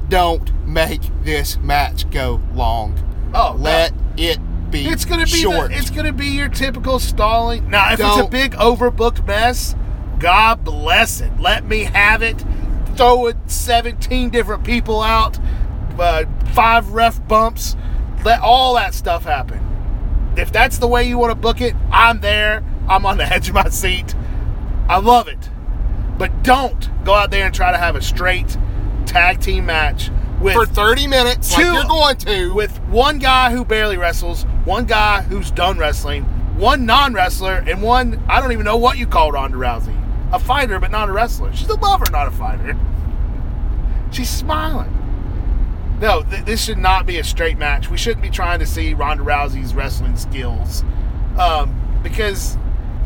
don't 0.10 0.68
make 0.68 1.02
this 1.24 1.58
match 1.58 2.10
go 2.10 2.42
long. 2.54 2.98
Oh, 3.34 3.54
no. 3.54 3.64
Let 3.64 3.94
it 4.18 4.40
be 4.72 4.88
It's 4.88 5.06
gonna 5.06 5.26
be 5.26 5.32
short. 5.32 5.72
The, 5.72 5.78
it's 5.78 5.90
gonna 5.90 6.14
be 6.14 6.28
your 6.28 6.50
typical 6.50 7.00
stalling. 7.00 7.70
Now, 7.70 7.94
if 7.94 8.00
it's 8.00 8.18
a 8.18 8.28
big 8.28 8.54
overbooked 8.54 9.26
mess, 9.26 9.76
God 10.20 10.64
bless 10.64 11.22
it. 11.22 11.32
Let 11.40 11.66
me 11.66 11.84
have 11.84 12.22
it. 12.22 12.44
Throw 13.02 13.26
it 13.26 13.38
17 13.48 14.30
different 14.30 14.64
people 14.64 15.02
out, 15.02 15.40
uh, 15.98 16.26
five 16.54 16.90
ref 16.90 17.28
bumps. 17.28 17.76
Let 18.24 18.42
all 18.42 18.76
that 18.76 18.94
stuff 18.94 19.24
happen. 19.24 19.60
If 20.38 20.52
that's 20.52 20.78
the 20.78 20.86
way 20.86 21.08
you 21.08 21.18
want 21.18 21.32
to 21.32 21.36
book 21.36 21.62
it, 21.62 21.74
I'm 21.92 22.22
there. 22.22 22.64
I'm 22.88 23.08
on 23.08 23.18
the 23.18 23.24
edge 23.34 23.50
of 23.50 23.56
my 23.56 23.70
seat. 23.70 24.14
I 24.88 25.00
love 25.00 25.28
it. 25.28 25.50
But 26.20 26.44
don't 26.44 27.04
go 27.04 27.16
out 27.16 27.32
there 27.32 27.48
and 27.48 27.56
try 27.56 27.72
to 27.72 27.78
have 27.80 27.96
a 27.96 28.04
straight 28.04 28.56
tag 29.08 29.42
team 29.42 29.66
match 29.66 30.12
with 30.40 30.54
for 30.54 30.68
30 30.68 31.08
minutes 31.08 31.52
like 31.54 31.66
you're 31.66 31.84
going 31.86 32.18
to. 32.18 32.54
with 32.54 32.78
one 32.82 33.18
guy 33.18 33.50
who 33.50 33.66
barely 33.66 33.98
wrestles, 33.98 34.44
one 34.64 34.86
guy 34.86 35.24
who's 35.24 35.50
done 35.50 35.80
wrestling, 35.80 36.24
one 36.56 36.86
non-wrestler, 36.86 37.64
and 37.66 37.82
one 37.82 38.24
I 38.30 38.40
don't 38.40 38.52
even 38.52 38.66
know 38.66 38.78
what 38.78 39.00
you 39.00 39.08
call 39.08 39.32
Ronda 39.32 39.58
Rousey, 39.58 39.98
a 40.32 40.38
fighter 40.38 40.80
but 40.80 40.92
not 40.92 41.10
a 41.10 41.12
wrestler. 41.12 41.52
She's 41.52 41.68
a 41.68 41.80
lover, 41.80 42.06
not 42.12 42.28
a 42.28 42.32
fighter. 42.32 42.78
She's 44.12 44.30
smiling. 44.30 44.98
No, 46.02 46.24
th- 46.24 46.46
this 46.46 46.64
should 46.64 46.78
not 46.78 47.06
be 47.06 47.18
a 47.20 47.24
straight 47.24 47.58
match. 47.58 47.90
We 47.90 47.98
shouldn't 47.98 48.22
be 48.24 48.30
trying 48.30 48.60
to 48.60 48.66
see 48.66 48.94
Ronda 48.94 49.24
Rousey's 49.24 49.74
wrestling 49.74 50.18
skills, 50.18 50.84
um, 51.38 51.76
because 52.04 52.58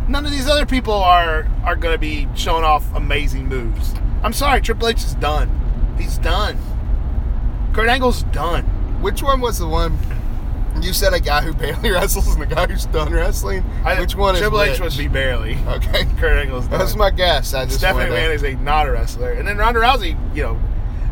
none 0.07 0.25
of 0.25 0.31
these 0.31 0.47
other 0.47 0.65
people 0.65 0.93
are 0.93 1.45
are 1.63 1.75
going 1.75 1.93
to 1.93 1.99
be 1.99 2.27
showing 2.35 2.63
off 2.63 2.85
amazing 2.95 3.47
moves. 3.47 3.93
I'm 4.23 4.33
sorry, 4.33 4.61
Triple 4.61 4.87
H 4.87 4.97
is 5.03 5.15
done. 5.15 5.49
He's 5.97 6.17
done. 6.17 6.57
Kurt 7.73 7.89
Angle's 7.89 8.23
done. 8.23 8.63
Which 9.01 9.21
one 9.21 9.41
was 9.41 9.59
the 9.59 9.67
one 9.67 9.97
you 10.81 10.93
said 10.93 11.13
a 11.13 11.19
guy 11.19 11.41
who 11.41 11.53
barely 11.53 11.89
wrestles 11.91 12.33
and 12.33 12.43
a 12.43 12.45
guy 12.45 12.65
who's 12.67 12.85
done 12.87 13.11
wrestling? 13.11 13.63
I- 13.83 13.99
Which 13.99 14.15
one 14.15 14.35
Triple 14.35 14.61
is 14.61 14.75
H 14.77 14.79
which? 14.79 14.93
would 14.93 14.97
be 14.97 15.07
barely. 15.09 15.57
Okay. 15.67 16.05
Kurt 16.17 16.37
Angle's 16.37 16.67
done. 16.67 16.79
That's 16.79 16.95
my 16.95 17.11
guess. 17.11 17.53
I 17.53 17.65
just 17.65 17.79
Stephanie 17.79 18.05
McMahon 18.09 18.33
is 18.33 18.43
a 18.43 18.53
not 18.55 18.87
a 18.87 18.91
wrestler, 18.93 19.31
and 19.33 19.45
then 19.45 19.57
Ronda 19.57 19.81
Rousey. 19.81 20.17
You 20.35 20.43
know, 20.43 20.59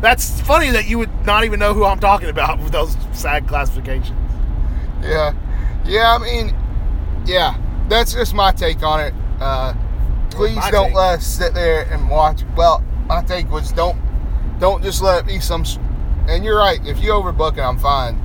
that's 0.00 0.40
funny 0.42 0.70
that 0.70 0.86
you 0.86 0.98
would 0.98 1.26
not 1.26 1.44
even 1.44 1.58
know 1.58 1.74
who 1.74 1.84
I'm 1.84 2.00
talking 2.00 2.28
about 2.28 2.58
with 2.58 2.72
those 2.72 2.96
sad 3.12 3.46
classifications. 3.48 4.18
Yeah. 5.02 5.34
Yeah, 5.84 6.16
I 6.16 6.18
mean, 6.18 6.54
yeah. 7.26 7.58
That's 7.88 8.14
just 8.14 8.34
my 8.34 8.52
take 8.52 8.82
on 8.82 9.00
it. 9.00 9.14
Uh, 9.40 9.74
please 10.30 10.56
my 10.56 10.70
don't 10.70 10.88
take? 10.88 10.96
let 10.96 11.18
us 11.18 11.26
sit 11.26 11.54
there 11.54 11.82
and 11.92 12.08
watch. 12.08 12.42
Well, 12.56 12.82
my 13.06 13.22
take 13.22 13.50
was 13.50 13.72
don't 13.72 13.98
don't 14.58 14.82
just 14.82 15.02
let 15.02 15.20
it 15.20 15.26
be 15.26 15.40
some. 15.40 15.64
And 16.28 16.44
you're 16.44 16.58
right. 16.58 16.84
If 16.86 17.02
you 17.02 17.10
overbook 17.10 17.58
it, 17.58 17.60
I'm 17.60 17.78
fine. 17.78 18.20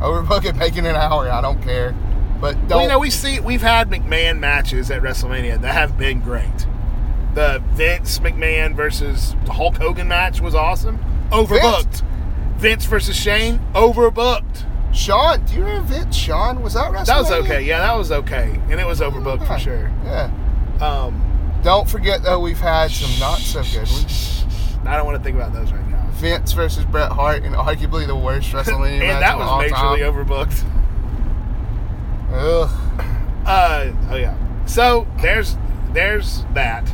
Overbook 0.00 0.44
it, 0.44 0.54
make 0.56 0.76
it 0.76 0.84
an 0.84 0.96
hour. 0.96 1.28
I 1.28 1.40
don't 1.40 1.60
care. 1.62 1.92
But 2.40 2.54
don't. 2.68 2.68
Well, 2.68 2.82
you 2.82 2.88
know, 2.88 2.98
we 2.98 3.10
see 3.10 3.40
we've 3.40 3.62
had 3.62 3.90
McMahon 3.90 4.38
matches 4.38 4.90
at 4.90 5.02
WrestleMania 5.02 5.60
that 5.60 5.74
have 5.74 5.98
been 5.98 6.20
great. 6.20 6.66
The 7.34 7.62
Vince 7.72 8.18
McMahon 8.18 8.74
versus 8.74 9.36
Hulk 9.46 9.76
Hogan 9.76 10.08
match 10.08 10.40
was 10.40 10.54
awesome. 10.54 10.98
Overbooked. 11.30 12.02
Vince, 12.56 12.84
versus 12.84 13.16
Shane, 13.16 13.58
overbooked. 13.72 14.66
Sean, 14.92 15.44
do 15.44 15.54
you 15.54 15.60
remember 15.60 15.86
Vince? 15.94 16.16
Sean 16.16 16.60
was 16.62 16.74
that 16.74 16.90
WrestleMania? 16.92 17.06
That 17.06 17.18
was 17.18 17.30
okay. 17.30 17.62
Yeah, 17.62 17.78
that 17.80 17.96
was 17.96 18.10
okay, 18.12 18.60
and 18.68 18.80
it 18.80 18.86
was 18.86 19.00
overbooked 19.00 19.46
for 19.46 19.58
sure. 19.58 19.90
Yeah. 20.04 20.30
Um, 20.80 21.22
Don't 21.62 21.88
forget 21.88 22.22
though, 22.22 22.40
we've 22.40 22.58
had 22.58 22.90
some 22.90 23.18
not 23.20 23.38
so 23.38 23.62
good 23.62 23.88
ones. 23.90 24.44
I 24.84 24.96
don't 24.96 25.06
want 25.06 25.16
to 25.18 25.22
think 25.22 25.36
about 25.36 25.52
those 25.52 25.70
right 25.72 25.86
now. 25.88 26.08
Vince 26.14 26.52
versus 26.52 26.84
Bret 26.84 27.12
Hart, 27.12 27.44
and 27.44 27.54
arguably 27.54 28.06
the 28.06 28.16
worst 28.16 28.50
WrestleMania 28.52 28.98
match 28.98 29.12
and 29.14 29.22
that 29.22 29.34
of 29.34 29.38
was 29.40 29.48
all 29.48 29.62
majorly 29.62 30.00
time. 30.00 30.12
overbooked. 30.12 30.64
Ugh. 32.32 32.70
Uh, 33.46 33.92
oh 34.10 34.16
yeah. 34.16 34.36
So 34.66 35.06
there's 35.20 35.56
there's 35.92 36.44
that. 36.54 36.92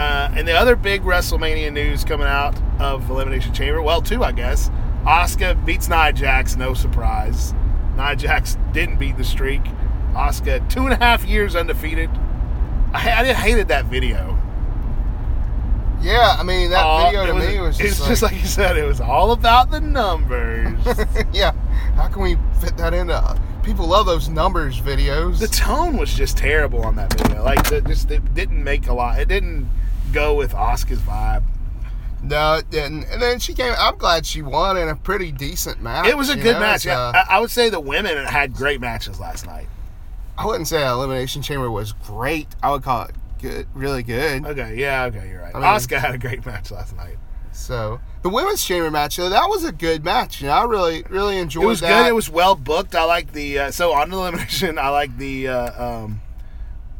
Uh, 0.00 0.32
and 0.34 0.48
the 0.48 0.54
other 0.54 0.76
big 0.76 1.02
WrestleMania 1.02 1.70
news 1.70 2.04
coming 2.04 2.26
out 2.26 2.58
of 2.80 3.10
Elimination 3.10 3.52
Chamber, 3.52 3.82
well, 3.82 4.00
two, 4.00 4.24
I 4.24 4.32
guess. 4.32 4.70
Asuka 5.04 5.62
beats 5.66 5.90
Nia 5.90 6.10
Jax, 6.10 6.56
no 6.56 6.72
surprise. 6.72 7.52
Nia 7.98 8.16
Jax 8.16 8.56
didn't 8.72 8.96
beat 8.96 9.18
the 9.18 9.24
streak. 9.24 9.60
Asuka, 10.14 10.66
two 10.70 10.84
and 10.84 10.94
a 10.94 10.96
half 10.96 11.26
years 11.26 11.54
undefeated. 11.54 12.08
I, 12.94 13.28
I 13.28 13.34
hated 13.34 13.68
that 13.68 13.84
video. 13.84 14.38
Yeah, 16.02 16.36
I 16.38 16.42
mean 16.42 16.70
that 16.70 16.84
All- 16.84 17.10
video 17.10 17.26
to 17.26 17.36
it 17.42 17.54
me 17.54 17.60
was 17.60 17.78
it's 17.78 17.98
just, 17.98 18.08
just 18.08 18.22
like, 18.22 18.32
like 18.32 18.40
you 18.42 18.46
said, 18.48 18.76
it 18.76 18.84
was 18.84 19.00
all 19.00 19.32
about 19.32 19.70
the 19.70 19.80
numbers. 19.80 20.78
yeah. 21.32 21.52
How 21.94 22.08
can 22.08 22.22
we 22.22 22.36
fit 22.60 22.76
that 22.78 22.94
into? 22.94 23.40
People 23.62 23.86
love 23.86 24.06
those 24.06 24.28
numbers 24.28 24.80
videos. 24.80 25.38
the 25.38 25.48
tone 25.48 25.98
was 25.98 26.12
just 26.14 26.38
terrible 26.38 26.82
on 26.84 26.96
that 26.96 27.12
video. 27.18 27.44
Like, 27.44 27.70
it 27.70 27.86
just 27.86 28.10
it 28.10 28.34
didn't 28.34 28.64
make 28.64 28.86
a 28.88 28.92
lot. 28.94 29.18
It 29.20 29.28
didn't 29.28 29.68
go 30.12 30.34
with 30.34 30.52
Asuka's 30.52 31.00
vibe. 31.00 31.42
No, 32.22 32.54
it 32.54 32.70
didn't. 32.70 33.04
And 33.04 33.20
then 33.20 33.38
she 33.38 33.54
came. 33.54 33.74
I'm 33.78 33.96
glad 33.96 34.24
she 34.26 34.42
won 34.42 34.76
in 34.76 34.88
a 34.88 34.96
pretty 34.96 35.32
decent 35.32 35.82
match. 35.82 36.06
It 36.06 36.16
was 36.16 36.30
a 36.30 36.36
good 36.36 36.54
know, 36.54 36.60
match. 36.60 36.86
uh, 36.86 37.12
I, 37.14 37.36
I 37.36 37.40
would 37.40 37.50
say 37.50 37.68
the 37.70 37.80
women 37.80 38.24
had 38.26 38.54
great 38.54 38.80
matches 38.80 39.20
last 39.20 39.46
night. 39.46 39.68
I 40.36 40.46
wouldn't 40.46 40.68
say 40.68 40.86
Elimination 40.86 41.42
Chamber 41.42 41.70
was 41.70 41.92
great. 41.92 42.48
I 42.62 42.70
would 42.70 42.82
call 42.82 43.04
it 43.04 43.14
good, 43.40 43.66
really 43.74 44.02
good. 44.02 44.44
Okay, 44.46 44.74
yeah, 44.76 45.04
okay, 45.06 45.28
you're 45.28 45.40
right. 45.42 45.54
I 45.54 45.58
mean- 45.58 45.68
Asuka 45.68 45.98
had 45.98 46.14
a 46.14 46.18
great 46.18 46.44
match 46.46 46.70
last 46.70 46.96
night. 46.96 47.16
So 47.52 48.00
the 48.22 48.28
women's 48.28 48.64
chamber 48.64 48.90
match, 48.90 49.16
though, 49.16 49.28
that 49.28 49.48
was 49.48 49.64
a 49.64 49.72
good 49.72 50.04
match. 50.04 50.40
You 50.40 50.46
know, 50.48 50.54
I 50.54 50.64
really, 50.64 51.02
really 51.10 51.36
enjoyed 51.36 51.64
It 51.64 51.66
was 51.66 51.80
that. 51.80 52.02
good. 52.04 52.08
It 52.10 52.14
was 52.14 52.30
well 52.30 52.54
booked. 52.54 52.94
I 52.94 53.02
like 53.04 53.32
the 53.32 53.58
uh, 53.58 53.70
so 53.72 53.92
on 53.92 54.10
the 54.10 54.16
elimination. 54.16 54.78
I 54.78 54.88
like 54.90 55.16
the 55.18 55.48
uh, 55.48 55.84
um, 56.04 56.20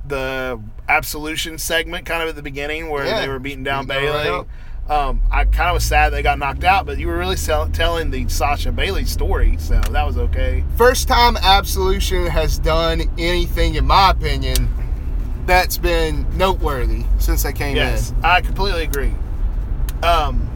the 0.07 0.61
absolution 0.89 1.57
segment 1.59 2.05
kind 2.07 2.23
of 2.23 2.29
at 2.29 2.37
the 2.37 2.43
beginning 2.43 2.91
where 2.91 3.05
Yeah. 3.07 3.21
they 3.21 3.29
were 3.29 3.39
beating 3.39 3.65
down 3.65 3.87
Bayley. 3.87 4.45
Um, 4.89 5.21
I 5.31 5.45
kind 5.45 5.69
of 5.69 5.75
was 5.75 5.85
sad 5.85 6.13
they 6.13 6.21
got 6.23 6.41
knocked 6.41 6.65
out, 6.65 6.85
but 6.85 6.99
you 6.99 7.07
were 7.07 7.17
really 7.17 7.37
sell- 7.37 7.69
telling 7.69 8.11
the 8.11 8.29
Sasha 8.29 8.73
Bayley 8.73 9.05
story, 9.05 9.57
so 9.61 9.79
that 9.79 10.05
was 10.05 10.19
okay. 10.19 10.65
First 10.77 11.07
time 11.07 11.37
Absolution 11.37 12.27
has 12.27 12.59
done 12.59 13.03
anything, 13.17 13.77
in 13.77 13.87
my 13.87 14.11
opinion, 14.11 14.69
that's 15.51 15.77
been 15.79 16.27
noteworthy 16.39 17.05
since 17.19 17.43
they 17.43 17.53
came 17.53 17.77
Yes, 17.77 18.11
in. 18.11 18.17
Yes, 18.17 18.25
I 18.25 18.41
completely 18.41 18.85
agree. 18.85 19.13
Um, 20.03 20.47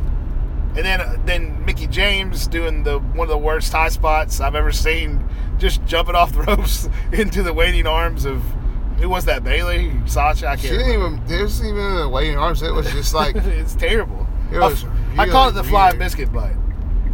and 0.77 0.85
then 0.85 1.21
then 1.27 1.65
Mickie 1.65 1.87
James 1.87 2.47
doing 2.47 2.83
the 2.83 2.99
one 2.99 3.27
of 3.27 3.29
the 3.31 3.39
worst 3.39 3.73
high 3.73 3.89
spots 3.91 4.41
I've 4.41 4.55
ever 4.55 4.73
seen, 4.73 5.29
just 5.59 5.85
jumping 5.85 6.15
off 6.15 6.33
the 6.33 6.43
ropes 6.49 6.89
into 7.13 7.43
the 7.43 7.53
waiting 7.53 7.87
arms 7.87 8.25
of 8.25 8.43
who 8.99 9.09
was 9.09 9.25
that 9.27 9.45
Bayley 9.45 9.93
Sasha? 10.07 10.47
I 10.49 10.57
can't. 10.57 10.79
didn't 10.79 10.87
remember. 10.87 11.17
even. 11.17 11.27
There 11.29 11.43
wasn't 11.43 11.69
even 11.71 11.97
the 11.97 12.09
waiting 12.09 12.39
arms. 12.39 12.63
It 12.63 12.73
was 12.73 12.91
just 12.93 13.13
like 13.15 13.37
it's 13.37 13.75
terrible. 13.75 14.27
It 14.53 14.59
was 14.59 14.85
I 15.19 15.29
call 15.29 15.49
it 15.49 15.53
really 15.53 15.63
the 15.63 15.69
flying 15.69 15.93
weird. 15.93 15.99
biscuit 16.01 16.33
butt. 16.33 16.53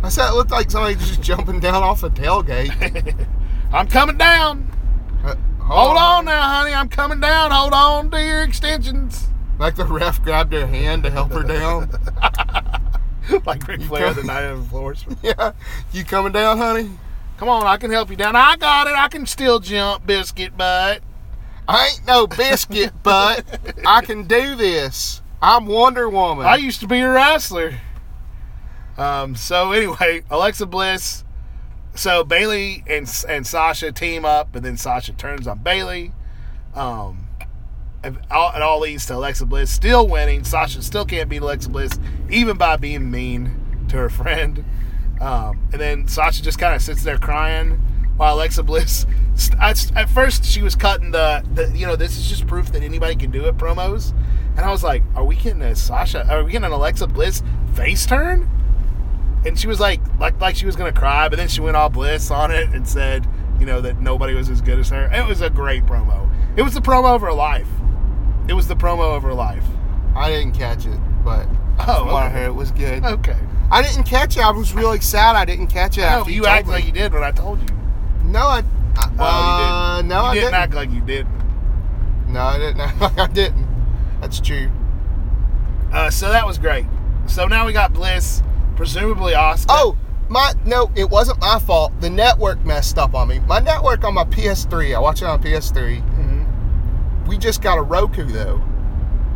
I 0.02 0.08
said. 0.08 0.30
It 0.30 0.34
looked 0.34 0.50
like 0.50 0.70
somebody 0.70 0.94
just 0.94 1.20
jumping 1.20 1.60
down 1.60 1.82
off 1.82 2.02
a 2.02 2.10
tailgate. 2.10 3.26
I'm 3.72 3.86
coming 3.88 4.16
down. 4.16 4.70
Uh, 5.24 5.34
Hold 5.70 5.96
on 5.96 6.24
now, 6.24 6.42
honey. 6.42 6.74
I'm 6.74 6.88
coming 6.88 7.20
down. 7.20 7.52
Hold 7.52 7.72
on 7.72 8.10
to 8.10 8.20
your 8.20 8.42
extensions. 8.42 9.28
Like 9.56 9.76
the 9.76 9.84
ref 9.84 10.20
grabbed 10.20 10.52
her 10.52 10.66
hand 10.66 11.04
to 11.04 11.10
help 11.10 11.30
her 11.30 11.44
down. 11.44 11.90
like 13.46 13.68
Ric 13.68 13.80
Flair 13.82 14.12
the 14.12 14.24
night 14.24 14.42
of 14.42 14.64
the 14.64 14.64
floors. 14.68 15.04
yeah, 15.22 15.52
you 15.92 16.04
coming 16.04 16.32
down, 16.32 16.58
honey? 16.58 16.90
Come 17.36 17.48
on, 17.48 17.68
I 17.68 17.76
can 17.76 17.92
help 17.92 18.10
you 18.10 18.16
down. 18.16 18.34
I 18.34 18.56
got 18.56 18.88
it. 18.88 18.94
I 18.96 19.06
can 19.06 19.26
still 19.26 19.60
jump, 19.60 20.04
biscuit 20.04 20.56
butt. 20.56 21.02
I 21.68 21.86
ain't 21.86 22.04
no 22.04 22.26
biscuit, 22.26 22.92
but 23.04 23.44
I 23.86 24.00
can 24.00 24.24
do 24.26 24.56
this. 24.56 25.22
I'm 25.40 25.66
Wonder 25.66 26.08
Woman. 26.08 26.46
I 26.46 26.56
used 26.56 26.80
to 26.80 26.88
be 26.88 26.98
a 26.98 27.08
wrestler. 27.08 27.74
Um, 28.98 29.36
so 29.36 29.70
anyway, 29.70 30.24
Alexa 30.30 30.66
Bliss. 30.66 31.22
So 31.94 32.24
Bayley 32.24 32.84
and 32.86 33.12
and 33.28 33.46
Sasha 33.46 33.92
team 33.92 34.24
up, 34.24 34.54
and 34.54 34.64
then 34.64 34.76
Sasha 34.76 35.12
turns 35.12 35.46
on 35.46 35.58
Bayley. 35.58 36.12
Um, 36.74 37.26
and 38.02 38.18
all, 38.30 38.52
it 38.54 38.62
all 38.62 38.80
leads 38.80 39.06
to 39.06 39.16
Alexa 39.16 39.46
Bliss 39.46 39.70
still 39.70 40.06
winning. 40.06 40.44
Sasha 40.44 40.82
still 40.82 41.04
can't 41.04 41.28
beat 41.28 41.42
Alexa 41.42 41.68
Bliss, 41.68 41.98
even 42.30 42.56
by 42.56 42.76
being 42.76 43.10
mean 43.10 43.86
to 43.88 43.96
her 43.96 44.08
friend. 44.10 44.64
Um, 45.20 45.68
and 45.72 45.80
then 45.80 46.08
Sasha 46.08 46.42
just 46.42 46.58
kind 46.58 46.74
of 46.74 46.80
sits 46.80 47.02
there 47.02 47.18
crying 47.18 47.72
while 48.16 48.36
Alexa 48.36 48.62
Bliss. 48.62 49.06
At, 49.60 49.96
at 49.96 50.10
first, 50.10 50.44
she 50.44 50.60
was 50.60 50.74
cutting 50.76 51.12
the, 51.12 51.42
the, 51.54 51.70
you 51.70 51.86
know, 51.86 51.96
this 51.96 52.18
is 52.18 52.28
just 52.28 52.46
proof 52.46 52.72
that 52.72 52.82
anybody 52.82 53.16
can 53.16 53.30
do 53.30 53.46
it 53.46 53.56
promos. 53.56 54.12
And 54.50 54.60
I 54.60 54.70
was 54.70 54.84
like, 54.84 55.02
are 55.14 55.24
we 55.24 55.34
getting 55.34 55.62
a 55.62 55.74
Sasha, 55.74 56.26
are 56.28 56.44
we 56.44 56.52
getting 56.52 56.66
an 56.66 56.72
Alexa 56.72 57.06
Bliss 57.06 57.42
face 57.74 58.04
turn? 58.04 58.48
And 59.46 59.58
she 59.58 59.66
was 59.66 59.80
like, 59.80 60.00
like, 60.18 60.38
like 60.40 60.56
she 60.56 60.66
was 60.66 60.76
gonna 60.76 60.92
cry, 60.92 61.28
but 61.28 61.36
then 61.36 61.48
she 61.48 61.60
went 61.60 61.76
all 61.76 61.88
Bliss 61.88 62.30
on 62.30 62.50
it 62.50 62.70
and 62.70 62.86
said, 62.86 63.26
you 63.58 63.66
know, 63.66 63.80
that 63.80 64.00
nobody 64.00 64.34
was 64.34 64.48
as 64.48 64.60
good 64.60 64.78
as 64.78 64.88
her. 64.90 65.10
It 65.12 65.26
was 65.26 65.40
a 65.40 65.50
great 65.50 65.86
promo. 65.86 66.28
It 66.56 66.62
was 66.62 66.74
the 66.74 66.80
promo 66.80 67.14
of 67.14 67.20
her 67.22 67.32
life. 67.32 67.68
It 68.48 68.54
was 68.54 68.68
the 68.68 68.76
promo 68.76 69.16
of 69.16 69.22
her 69.22 69.34
life. 69.34 69.64
I 70.16 70.28
didn't 70.30 70.52
catch 70.52 70.86
it, 70.86 70.98
but 71.24 71.46
Oh, 71.86 72.04
what 72.06 72.24
I 72.24 72.28
heard, 72.28 72.48
it 72.48 72.54
was 72.54 72.70
good. 72.72 73.04
Okay. 73.04 73.36
I 73.70 73.82
didn't 73.82 74.04
catch 74.04 74.36
it. 74.36 74.40
I 74.44 74.50
was 74.50 74.74
really 74.74 75.00
sad 75.00 75.36
I 75.36 75.44
didn't 75.44 75.68
catch 75.68 75.96
it. 75.96 76.02
No, 76.02 76.06
after 76.06 76.30
you 76.30 76.42
told 76.42 76.48
act 76.52 76.68
like 76.68 76.84
you 76.84 76.92
did 76.92 77.12
when 77.14 77.22
I 77.22 77.30
told 77.30 77.60
you. 77.60 77.76
No, 78.24 78.40
I. 78.40 78.64
I 78.96 79.10
Well, 79.16 79.20
uh, 79.20 79.96
you 79.96 80.02
didn't. 80.02 80.08
No, 80.08 80.20
you 80.20 80.26
I 80.26 80.34
didn't, 80.34 80.44
didn't. 80.44 80.54
act 80.54 80.74
like 80.74 80.90
you 80.90 81.00
did. 81.00 81.26
No, 82.28 82.40
I 82.40 82.58
didn't. 82.58 82.80
act 82.80 83.00
like 83.00 83.18
I 83.18 83.26
didn't. 83.28 83.66
That's 84.20 84.40
true. 84.40 84.70
Uh, 85.92 86.10
so 86.10 86.28
that 86.30 86.46
was 86.46 86.58
great. 86.58 86.86
So 87.26 87.46
now 87.46 87.64
we 87.66 87.72
got 87.72 87.92
Bliss, 87.92 88.42
presumably 88.80 89.34
Asuka. 89.34 89.66
Oh, 89.68 89.98
my 90.30 90.54
no, 90.64 90.90
it 90.96 91.10
wasn't 91.10 91.38
my 91.38 91.58
fault. 91.58 91.92
The 92.00 92.08
network 92.08 92.64
messed 92.64 92.96
up 92.96 93.14
on 93.14 93.28
me. 93.28 93.40
My 93.40 93.58
network 93.58 94.04
on 94.04 94.14
my 94.14 94.24
PS3. 94.24 94.94
I 94.94 94.98
watch 94.98 95.20
it 95.20 95.26
on 95.26 95.38
PS3. 95.42 96.00
Mhm. 96.00 97.26
We 97.26 97.36
just 97.36 97.60
got 97.60 97.76
a 97.76 97.82
Roku 97.82 98.24
though, 98.24 98.62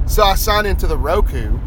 so 0.06 0.22
I 0.22 0.34
signed 0.34 0.66
into 0.66 0.86
the 0.86 0.96
Roku. 0.96 1.58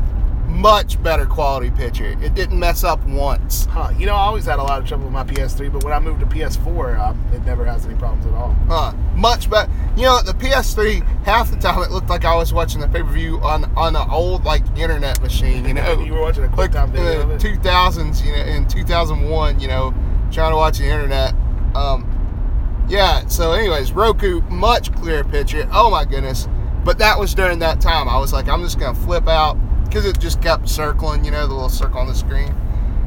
Much 0.48 1.02
better 1.04 1.26
quality 1.26 1.70
picture. 1.70 2.16
It 2.22 2.34
didn't 2.34 2.58
mess 2.58 2.84
up 2.84 3.04
once. 3.06 3.66
Huh. 3.66 3.92
You 3.98 4.06
know, 4.06 4.16
I 4.16 4.22
always 4.22 4.46
had 4.46 4.60
a 4.60 4.64
lot 4.64 4.82
of 4.82 4.88
trouble 4.88 5.04
with 5.04 5.14
my 5.14 5.26
PS3, 5.26 5.72
but 5.72 5.84
when 5.84 5.92
I 5.92 6.00
moved 6.00 6.22
to 6.22 6.26
PS4, 6.26 7.00
um, 7.00 7.26
it 7.34 7.46
never 7.46 7.66
has 7.66 7.86
any 7.86 7.96
problems 7.96 8.26
at 8.26 8.34
all. 8.34 8.56
Huh? 8.68 8.94
Much 9.14 9.50
better. 9.50 9.70
You 9.98 10.04
know, 10.04 10.22
the 10.22 10.32
PS3. 10.32 11.04
Half 11.26 11.52
the 11.52 11.58
time, 11.58 11.84
it 11.84 11.92
looked 11.92 12.10
like 12.10 12.24
I 12.24 12.34
was 12.34 12.54
watching 12.54 12.80
the 12.80 12.88
pay 12.88 13.04
per 13.04 13.12
view 13.12 13.40
on 13.42 13.66
on 13.76 13.96
an 13.96 14.10
old 14.10 14.46
like 14.46 14.64
internet 14.78 15.22
machine. 15.22 15.66
You 15.66 15.74
know, 15.76 16.00
you 16.00 16.14
were 16.14 16.22
watching 16.22 16.46
a 16.46 16.50
quick 16.50 16.72
time 16.72 16.92
video 16.92 17.22
in 17.22 17.30
the 17.30 17.36
2000s, 17.36 18.26
you 18.26 18.32
know, 18.32 18.44
in 18.44 18.68
2001, 18.68 19.60
you 19.60 19.68
know, 19.68 19.94
trying 20.32 20.52
to 20.52 20.58
watch 20.58 20.78
the 20.78 20.86
internet. 20.86 21.34
Um, 21.76 22.86
yeah. 22.88 23.28
So, 23.28 23.52
anyways, 23.52 23.92
Roku, 23.92 24.42
much 24.50 24.94
clearer 24.94 25.26
picture. 25.26 25.68
Oh 25.74 25.92
my 25.92 26.06
goodness! 26.06 26.48
But 26.86 27.00
that 27.00 27.20
was 27.20 27.36
during 27.36 27.60
that 27.60 27.82
time. 27.82 28.08
I 28.08 28.18
was 28.18 28.32
like, 28.32 28.48
I'm 28.48 28.64
just 28.64 28.80
gonna 28.80 28.98
flip 28.98 29.28
out 29.28 29.58
because 29.88 30.06
it 30.06 30.20
just 30.20 30.42
kept 30.42 30.70
circling, 30.70 31.24
you 31.26 31.32
know, 31.32 31.48
the 31.48 31.54
little 31.54 31.70
circle 31.70 32.00
on 32.00 32.08
the 32.08 32.16
screen. 32.16 32.54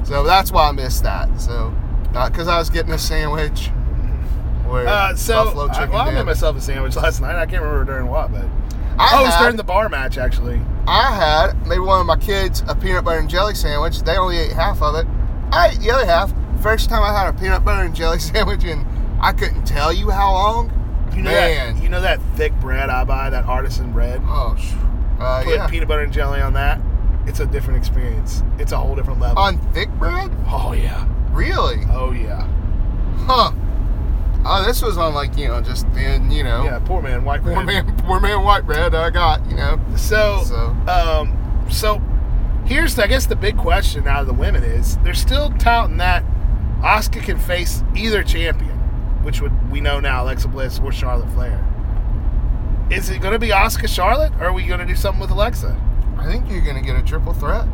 So 0.04 0.22
that's 0.24 0.50
why 0.50 0.68
I 0.68 0.72
missed 0.72 1.02
that. 1.04 1.40
So, 1.40 1.70
not 2.12 2.32
because 2.32 2.48
I 2.48 2.58
was 2.58 2.70
getting 2.70 2.92
a 2.92 2.98
sandwich. 2.98 3.68
Where 4.66 4.86
Uh, 4.86 5.14
so, 5.16 5.44
Buffalo 5.44 5.68
I, 5.68 5.84
well, 5.86 5.98
I 6.08 6.10
made 6.12 6.24
myself 6.24 6.56
a 6.56 6.60
sandwich 6.60 6.96
last 7.02 7.20
night. 7.20 7.34
I 7.36 7.46
can't 7.46 7.62
remember 7.62 7.84
during 7.84 8.06
what, 8.08 8.32
but 8.32 8.44
I 8.98 9.10
oh, 9.14 9.20
it 9.20 9.24
was 9.24 9.34
had- 9.34 9.40
during 9.42 9.56
the 9.56 9.64
bar 9.64 9.88
match 9.88 10.16
actually. 10.18 10.60
I 10.86 11.12
had 11.14 11.66
maybe 11.66 11.80
one 11.80 12.00
of 12.00 12.06
my 12.06 12.16
kids 12.16 12.62
a 12.68 12.74
peanut 12.74 13.04
butter 13.04 13.20
and 13.20 13.28
jelly 13.28 13.54
sandwich. 13.54 14.00
They 14.02 14.16
only 14.16 14.38
ate 14.38 14.52
half 14.52 14.80
of 14.82 14.94
it. 14.96 15.06
I 15.52 15.68
ate 15.70 15.80
the 15.80 15.90
other 15.90 16.06
half. 16.06 16.32
First 16.62 16.88
time 16.88 17.02
I 17.02 17.12
had 17.16 17.28
a 17.34 17.38
peanut 17.38 17.64
butter 17.64 17.82
and 17.82 17.94
jelly 17.94 18.18
sandwich, 18.20 18.64
and 18.64 18.84
I 19.20 19.32
couldn't 19.32 19.64
tell 19.66 19.92
you 19.92 20.10
how 20.10 20.32
long. 20.32 20.72
You 21.14 21.22
know 21.22 21.30
Man. 21.30 21.74
that 21.74 21.82
you 21.82 21.88
know 21.88 22.00
that 22.00 22.20
thick 22.36 22.52
bread 22.60 22.88
I 22.88 23.04
buy, 23.04 23.30
that 23.30 23.44
artisan 23.44 23.92
bread. 23.92 24.20
Oh, 24.24 24.56
uh, 25.20 25.44
Put 25.44 25.54
yeah. 25.54 25.66
peanut 25.68 25.88
butter 25.88 26.02
and 26.02 26.12
jelly 26.12 26.40
on 26.40 26.52
that. 26.54 26.80
It's 27.26 27.40
a 27.40 27.46
different 27.46 27.78
experience. 27.78 28.42
It's 28.58 28.72
a 28.72 28.76
whole 28.78 28.94
different 28.96 29.20
level. 29.20 29.38
On 29.38 29.58
thick 29.72 29.90
bread? 29.98 30.30
oh 30.48 30.72
yeah. 30.72 31.06
Really? 31.32 31.82
Oh 31.90 32.12
yeah. 32.12 32.46
Huh. 33.26 33.52
Oh, 34.44 34.64
this 34.66 34.80
was 34.82 34.96
on 34.96 35.12
like 35.14 35.36
you 35.36 35.48
know 35.48 35.60
just 35.60 35.86
thin, 35.88 36.30
you 36.30 36.42
know, 36.42 36.64
Yeah. 36.64 36.78
Poor 36.80 37.02
man, 37.02 37.24
white 37.24 37.42
bread. 37.42 37.54
poor 37.56 37.64
man, 37.64 37.96
poor 37.98 38.20
man 38.20 38.42
white 38.42 38.64
bread 38.66 38.94
I 38.94 39.10
got, 39.10 39.44
you 39.48 39.54
know. 39.56 39.78
So, 39.96 40.42
So. 40.44 40.56
um, 40.88 41.66
so 41.70 42.00
here's 42.64 42.98
I 42.98 43.06
guess 43.06 43.26
the 43.26 43.36
big 43.36 43.56
question 43.58 44.08
out 44.08 44.22
of 44.22 44.26
the 44.26 44.32
women 44.34 44.62
is 44.64 44.96
they're 44.98 45.12
still 45.14 45.50
touting 45.58 45.98
that 45.98 46.24
Asuka 46.80 47.22
can 47.22 47.38
face 47.38 47.84
either 47.94 48.22
champion, 48.22 48.70
which 49.22 49.42
would 49.42 49.70
we 49.70 49.80
know 49.82 50.00
now 50.00 50.24
Alexa 50.24 50.48
Bliss 50.48 50.80
or 50.82 50.90
Charlotte 50.90 51.30
Flair. 51.32 51.62
Is 52.90 53.08
it 53.10 53.20
going 53.20 53.32
to 53.32 53.38
be 53.38 53.48
Asuka 53.48 53.88
Charlotte, 53.88 54.32
or 54.40 54.46
are 54.46 54.52
we 54.52 54.66
going 54.66 54.80
to 54.80 54.86
do 54.86 54.96
something 54.96 55.20
with 55.20 55.30
Alexa? 55.30 55.80
I 56.18 56.26
think 56.26 56.50
you're 56.50 56.60
gonna 56.60 56.82
get 56.82 56.96
a 56.96 57.02
triple 57.02 57.32
threat. 57.32 57.66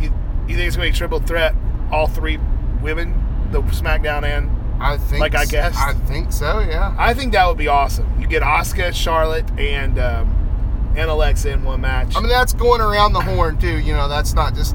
You, 0.00 0.12
you 0.48 0.56
think 0.56 0.66
it's 0.68 0.76
going 0.76 0.88
to 0.88 0.92
be 0.92 0.96
triple 0.96 1.20
threat, 1.20 1.54
all 1.92 2.06
three 2.06 2.38
women, 2.80 3.12
the 3.50 3.60
SmackDown 3.62 4.24
and 4.24 4.50
I 4.82 4.96
think. 4.98 5.20
Like 5.20 5.34
I 5.34 5.42
s- 5.42 5.50
guessed? 5.50 5.78
I 5.78 5.92
think 5.92 6.32
so. 6.32 6.60
Yeah. 6.60 6.94
I 6.98 7.12
think 7.12 7.32
that 7.32 7.46
would 7.46 7.58
be 7.58 7.68
awesome. 7.68 8.20
You 8.20 8.26
get 8.26 8.42
Asuka, 8.42 8.94
Charlotte, 8.94 9.50
and 9.58 9.98
um, 9.98 10.94
and 10.96 11.10
Alexa 11.10 11.50
in 11.50 11.64
one 11.64 11.82
match. 11.82 12.16
I 12.16 12.20
mean 12.20 12.28
that's 12.28 12.52
going 12.54 12.80
around 12.80 13.12
the 13.12 13.20
horn 13.20 13.58
too. 13.58 13.78
You 13.78 13.92
know 13.92 14.08
that's 14.08 14.32
not 14.34 14.54
just 14.54 14.74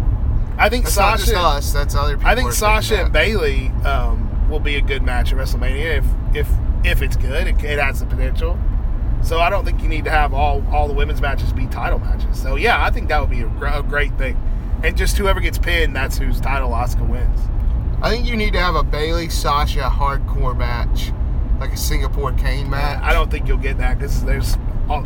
I 0.57 0.69
think 0.69 0.87
Sasha. 0.87 1.25
just 1.25 1.35
us. 1.35 1.73
That's 1.73 1.95
other 1.95 2.17
people. 2.17 2.29
I 2.29 2.35
think 2.35 2.51
Sasha 2.51 3.05
and. 3.05 3.13
Bayley 3.13 3.69
um, 3.83 4.49
will 4.49 4.59
be 4.59 4.75
a 4.75 4.81
good 4.81 5.01
match 5.01 5.31
at 5.33 5.39
WrestleMania 5.39 5.97
if 5.97 6.05
if 6.35 6.49
if 6.83 7.01
it's 7.01 7.15
good. 7.15 7.47
It, 7.47 7.63
it 7.63 7.79
has 7.79 7.99
the 7.99 8.05
potential. 8.05 8.59
So 9.23 9.39
I 9.39 9.49
don't 9.49 9.65
think 9.65 9.81
you 9.81 9.87
need 9.87 10.05
to 10.05 10.11
have 10.11 10.33
all 10.33 10.65
all 10.71 10.87
the 10.87 10.93
women's 10.93 11.21
matches 11.21 11.53
be 11.53 11.67
title 11.67 11.99
matches. 11.99 12.41
So 12.41 12.55
yeah, 12.55 12.83
I 12.83 12.89
think 12.89 13.09
that 13.09 13.19
would 13.21 13.29
be 13.29 13.41
a, 13.41 13.47
gr- 13.47 13.67
a 13.67 13.83
great 13.83 14.17
thing. 14.17 14.37
And 14.83 14.97
just 14.97 15.17
whoever 15.17 15.39
gets 15.39 15.59
pinned, 15.59 15.95
that's 15.95 16.17
whose 16.17 16.41
title 16.41 16.71
Asuka 16.71 17.07
wins. 17.07 17.39
I 18.01 18.09
think 18.09 18.25
you 18.25 18.35
need 18.35 18.53
to 18.53 18.59
have 18.59 18.75
a 18.75 18.83
Bayley 18.83 19.29
Sasha 19.29 19.81
hardcore 19.81 20.57
match, 20.57 21.11
like 21.59 21.71
a 21.71 21.77
Singapore 21.77 22.31
Cane 22.33 22.65
uh, 22.65 22.69
match. 22.69 23.03
I 23.03 23.13
don't 23.13 23.29
think 23.29 23.47
you'll 23.47 23.57
get 23.57 23.77
that 23.77 23.99
because 23.99 24.23
there's 24.25 24.57
all, 24.89 25.03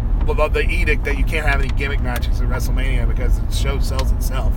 the 0.50 0.66
edict 0.68 1.04
that 1.04 1.18
you 1.18 1.26
can't 1.26 1.46
have 1.46 1.60
any 1.60 1.70
gimmick 1.70 2.02
matches 2.02 2.40
at 2.40 2.48
WrestleMania 2.48 3.08
because 3.08 3.40
the 3.42 3.52
show 3.52 3.80
sells 3.80 4.12
itself. 4.14 4.54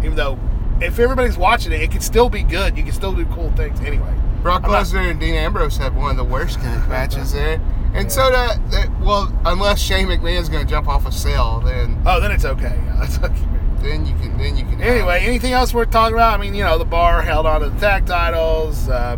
Even 0.00 0.16
though 0.16 0.38
if 0.82 0.98
everybody's 0.98 1.38
watching 1.38 1.72
it, 1.72 1.80
it 1.80 1.90
could 1.90 2.02
still 2.02 2.28
be 2.28 2.42
good. 2.42 2.76
You 2.76 2.82
can 2.82 2.92
still 2.92 3.12
do 3.12 3.24
cool 3.26 3.50
things 3.52 3.80
anyway. 3.80 4.14
Brock 4.42 4.64
Lesnar 4.64 5.10
and 5.10 5.18
Dean 5.18 5.34
Ambrose 5.34 5.76
had 5.76 5.96
one 5.96 6.10
of 6.10 6.16
the 6.16 6.24
worst 6.24 6.60
gimmick 6.60 6.88
matches 6.88 7.32
there. 7.32 7.60
And 7.94 8.10
so 8.10 8.30
that, 8.30 8.70
that, 8.70 9.00
well, 9.00 9.30
unless 9.44 9.80
Shane 9.80 10.06
McMahon's 10.06 10.48
going 10.48 10.64
to 10.64 10.70
jump 10.70 10.88
off 10.88 11.06
a 11.06 11.12
cell, 11.12 11.60
then 11.60 12.00
Oh, 12.06 12.20
then 12.20 12.30
it's 12.32 12.44
okay. 12.44 12.78
Yeah, 12.86 12.96
that's 13.00 13.18
okay. 13.18 13.48
then 13.82 14.06
you 14.06 14.14
can 14.14 14.38
then 14.38 14.56
you 14.56 14.64
can. 14.64 14.80
Anyway, 14.80 15.18
it. 15.22 15.28
anything 15.28 15.52
else 15.52 15.74
worth 15.74 15.90
talking 15.90 16.14
about? 16.14 16.38
I 16.38 16.40
mean, 16.42 16.54
you 16.54 16.62
know, 16.64 16.78
the 16.78 16.84
bar 16.84 17.20
held 17.22 17.46
on 17.46 17.60
to 17.60 17.68
the 17.68 17.78
tag 17.80 18.06
titles. 18.06 18.88
Uh, 18.88 19.16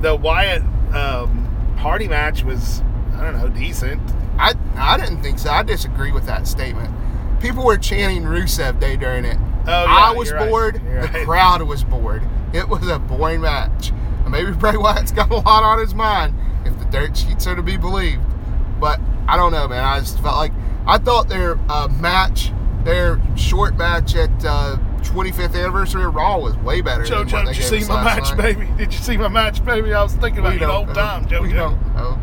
the 0.00 0.14
Wyatt 0.16 0.62
um, 0.94 1.74
Hardy 1.78 2.08
match 2.08 2.42
was, 2.42 2.82
I 3.14 3.22
don't 3.22 3.38
know, 3.38 3.48
decent. 3.48 4.00
I 4.38 4.54
I 4.76 4.96
didn't 4.98 5.22
think 5.22 5.38
so. 5.38 5.50
I 5.50 5.62
disagree 5.62 6.12
with 6.12 6.26
that 6.26 6.46
statement. 6.46 6.92
People 7.40 7.64
were 7.64 7.78
chanting 7.78 8.24
Rusev 8.24 8.80
Day 8.80 8.96
during 8.96 9.24
it. 9.24 9.38
Oh, 9.66 9.84
yeah, 9.84 9.86
I 9.86 10.12
was 10.12 10.28
you're 10.28 10.38
right. 10.38 10.48
bored. 10.50 10.74
The 10.74 10.80
right. 10.80 11.24
crowd 11.26 11.62
was 11.62 11.84
bored. 11.84 12.22
It 12.52 12.68
was 12.68 12.86
a 12.88 12.98
boring 12.98 13.40
match. 13.42 13.92
Maybe 14.28 14.52
Bray 14.52 14.76
Wyatt's 14.76 15.12
got 15.12 15.30
a 15.30 15.36
lot 15.36 15.62
on 15.62 15.78
his 15.78 15.94
mind, 15.94 16.34
if 16.64 16.78
the 16.78 16.84
dirt 16.86 17.16
sheets 17.16 17.46
are 17.46 17.56
to 17.56 17.62
be 17.62 17.76
believed. 17.76 18.22
But 18.80 19.00
I 19.28 19.36
don't 19.36 19.52
know, 19.52 19.68
man. 19.68 19.84
I 19.84 19.98
just 20.00 20.18
felt 20.20 20.36
like 20.36 20.52
I 20.86 20.98
thought 20.98 21.28
their 21.28 21.58
uh, 21.68 21.88
match, 22.00 22.52
their 22.84 23.20
short 23.36 23.76
match 23.76 24.14
at 24.16 24.30
uh, 24.44 24.76
25th 25.02 25.54
anniversary 25.54 26.04
of 26.04 26.14
Raw 26.14 26.38
was 26.38 26.56
way 26.58 26.80
better. 26.80 27.04
Joe, 27.04 27.24
did 27.24 27.56
you 27.56 27.62
see 27.62 27.84
my 27.86 28.02
match, 28.04 28.30
night. 28.30 28.36
baby? 28.36 28.68
Did 28.78 28.92
you 28.92 28.98
see 28.98 29.16
my 29.16 29.28
match, 29.28 29.64
baby? 29.64 29.92
I 29.92 30.02
was 30.02 30.14
thinking 30.14 30.40
about 30.40 30.48
We 30.54 30.60
you 30.60 30.66
the 30.66 30.72
whole 30.72 30.86
know. 30.86 30.94
time, 30.94 31.26
Joe. 31.28 31.42
We 31.42 31.52
don't 31.52 31.80
know. 31.94 32.18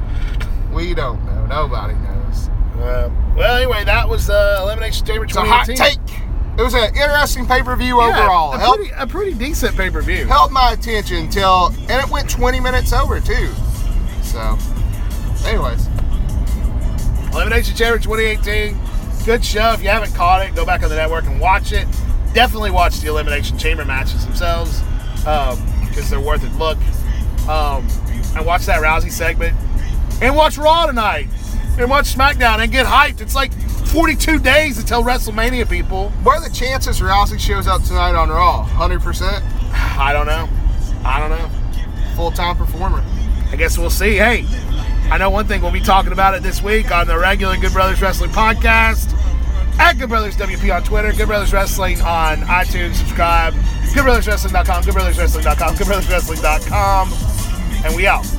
We 0.74 0.94
don't 0.94 1.24
know. 1.26 1.46
Nobody 1.48 1.94
knows. 1.96 2.50
Uh, 2.80 3.10
well, 3.36 3.56
anyway, 3.58 3.84
that 3.86 4.08
was 4.08 4.30
uh, 4.30 4.60
Elimination 4.64 5.06
Chamber 5.06 5.26
It's 5.26 5.36
a 5.36 5.42
hot 5.42 5.66
take. 5.66 5.98
It 6.60 6.64
was 6.64 6.74
an 6.74 6.86
interesting 6.96 7.46
pay 7.46 7.62
per 7.62 7.76
view 7.76 8.00
Yeah, 8.00 8.08
overall. 8.20 8.54
a 8.54 8.58
Held, 8.58 8.78
pretty, 8.78 8.92
a 8.98 9.08
pretty 9.08 9.34
decent 9.36 9.76
pay 9.78 9.90
per 9.92 10.02
view. 10.02 10.26
held 10.26 10.52
my 10.52 10.72
attention 10.72 11.30
till, 11.30 11.68
and 11.90 11.92
it 12.04 12.10
went 12.10 12.30
20 12.30 12.60
minutes 12.60 12.94
over 12.94 13.20
too. 13.20 13.50
So, 14.28 14.58
anyways, 15.48 15.88
Elimination 17.34 17.76
Chamber 17.76 17.98
2018. 17.98 18.78
Good 19.26 19.44
show. 19.44 19.72
If 19.72 19.82
you 19.82 19.90
haven't 19.90 20.14
caught 20.14 20.46
it, 20.46 20.54
go 20.54 20.66
back 20.66 20.84
on 20.84 20.90
the 20.90 20.96
network 20.96 21.26
and 21.26 21.40
watch 21.40 21.72
it. 21.72 21.88
Definitely 22.34 22.72
watch 22.72 23.00
the 23.00 23.08
Elimination 23.08 23.58
Chamber 23.58 23.86
matches 23.86 24.26
themselves 24.26 24.82
because 25.18 26.10
they're 26.10 26.20
worth 26.20 26.44
a 26.44 26.58
look. 26.58 26.78
Um, 27.48 27.88
and 28.36 28.46
watch 28.46 28.66
that 28.66 28.82
Rousey 28.82 29.12
segment. 29.12 29.56
And 30.22 30.36
watch 30.36 30.58
Raw 30.58 30.86
tonight. 30.86 31.30
And 31.80 31.90
watch 31.90 32.14
SmackDown 32.14 32.60
and 32.60 32.72
get 32.72 32.86
hyped. 32.86 33.22
It's 33.22 33.36
like 33.36 33.54
42 33.54 34.40
days 34.40 34.78
until 34.78 35.04
WrestleMania, 35.04 35.70
people. 35.70 36.10
what 36.24 36.38
are 36.38 36.48
the 36.48 36.54
chances 36.54 37.00
Rousey 37.00 37.40
shows 37.40 37.68
up 37.68 37.84
tonight 37.84 38.16
on 38.16 38.30
Raw? 38.30 38.68
100% 38.68 39.42
I 39.74 40.12
don't 40.12 40.26
know. 40.26 40.50
I 41.06 41.20
don't 41.20 41.30
know. 41.30 41.50
full 42.16 42.32
time 42.32 42.58
performer. 42.58 43.04
I 43.52 43.56
guess 43.56 43.78
we'll 43.78 43.90
see. 43.90 44.16
Hey, 44.16 44.46
I 45.10 45.18
know 45.18 45.30
one 45.30 45.48
thing 45.48 45.62
we'll 45.62 45.72
be 45.72 45.80
talking 45.80 46.12
about 46.12 46.34
it 46.34 46.44
this 46.44 46.62
week 46.62 46.92
on 46.92 47.08
the 47.08 47.18
regular 47.18 47.58
Good 47.58 47.74
Brothers 47.74 48.02
Wrestling 48.02 48.32
podcast. 48.32 49.14
At 49.80 49.94
Good 49.94 50.10
Brothers 50.10 50.36
WP 50.38 50.76
on 50.76 50.84
Twitter, 50.84 51.14
Good 51.14 51.28
Brothers 51.28 51.54
Wrestling 51.54 52.02
on 52.02 52.40
iTunes, 52.42 52.96
subscribe, 52.96 53.54
goodbrotherswrestling.com, 53.54 54.84
goodbrotherswrestling.com, 54.84 55.76
goodbrotherswrestling.com, 55.76 57.86
and 57.86 57.96
we 57.96 58.08
out. 58.08 58.37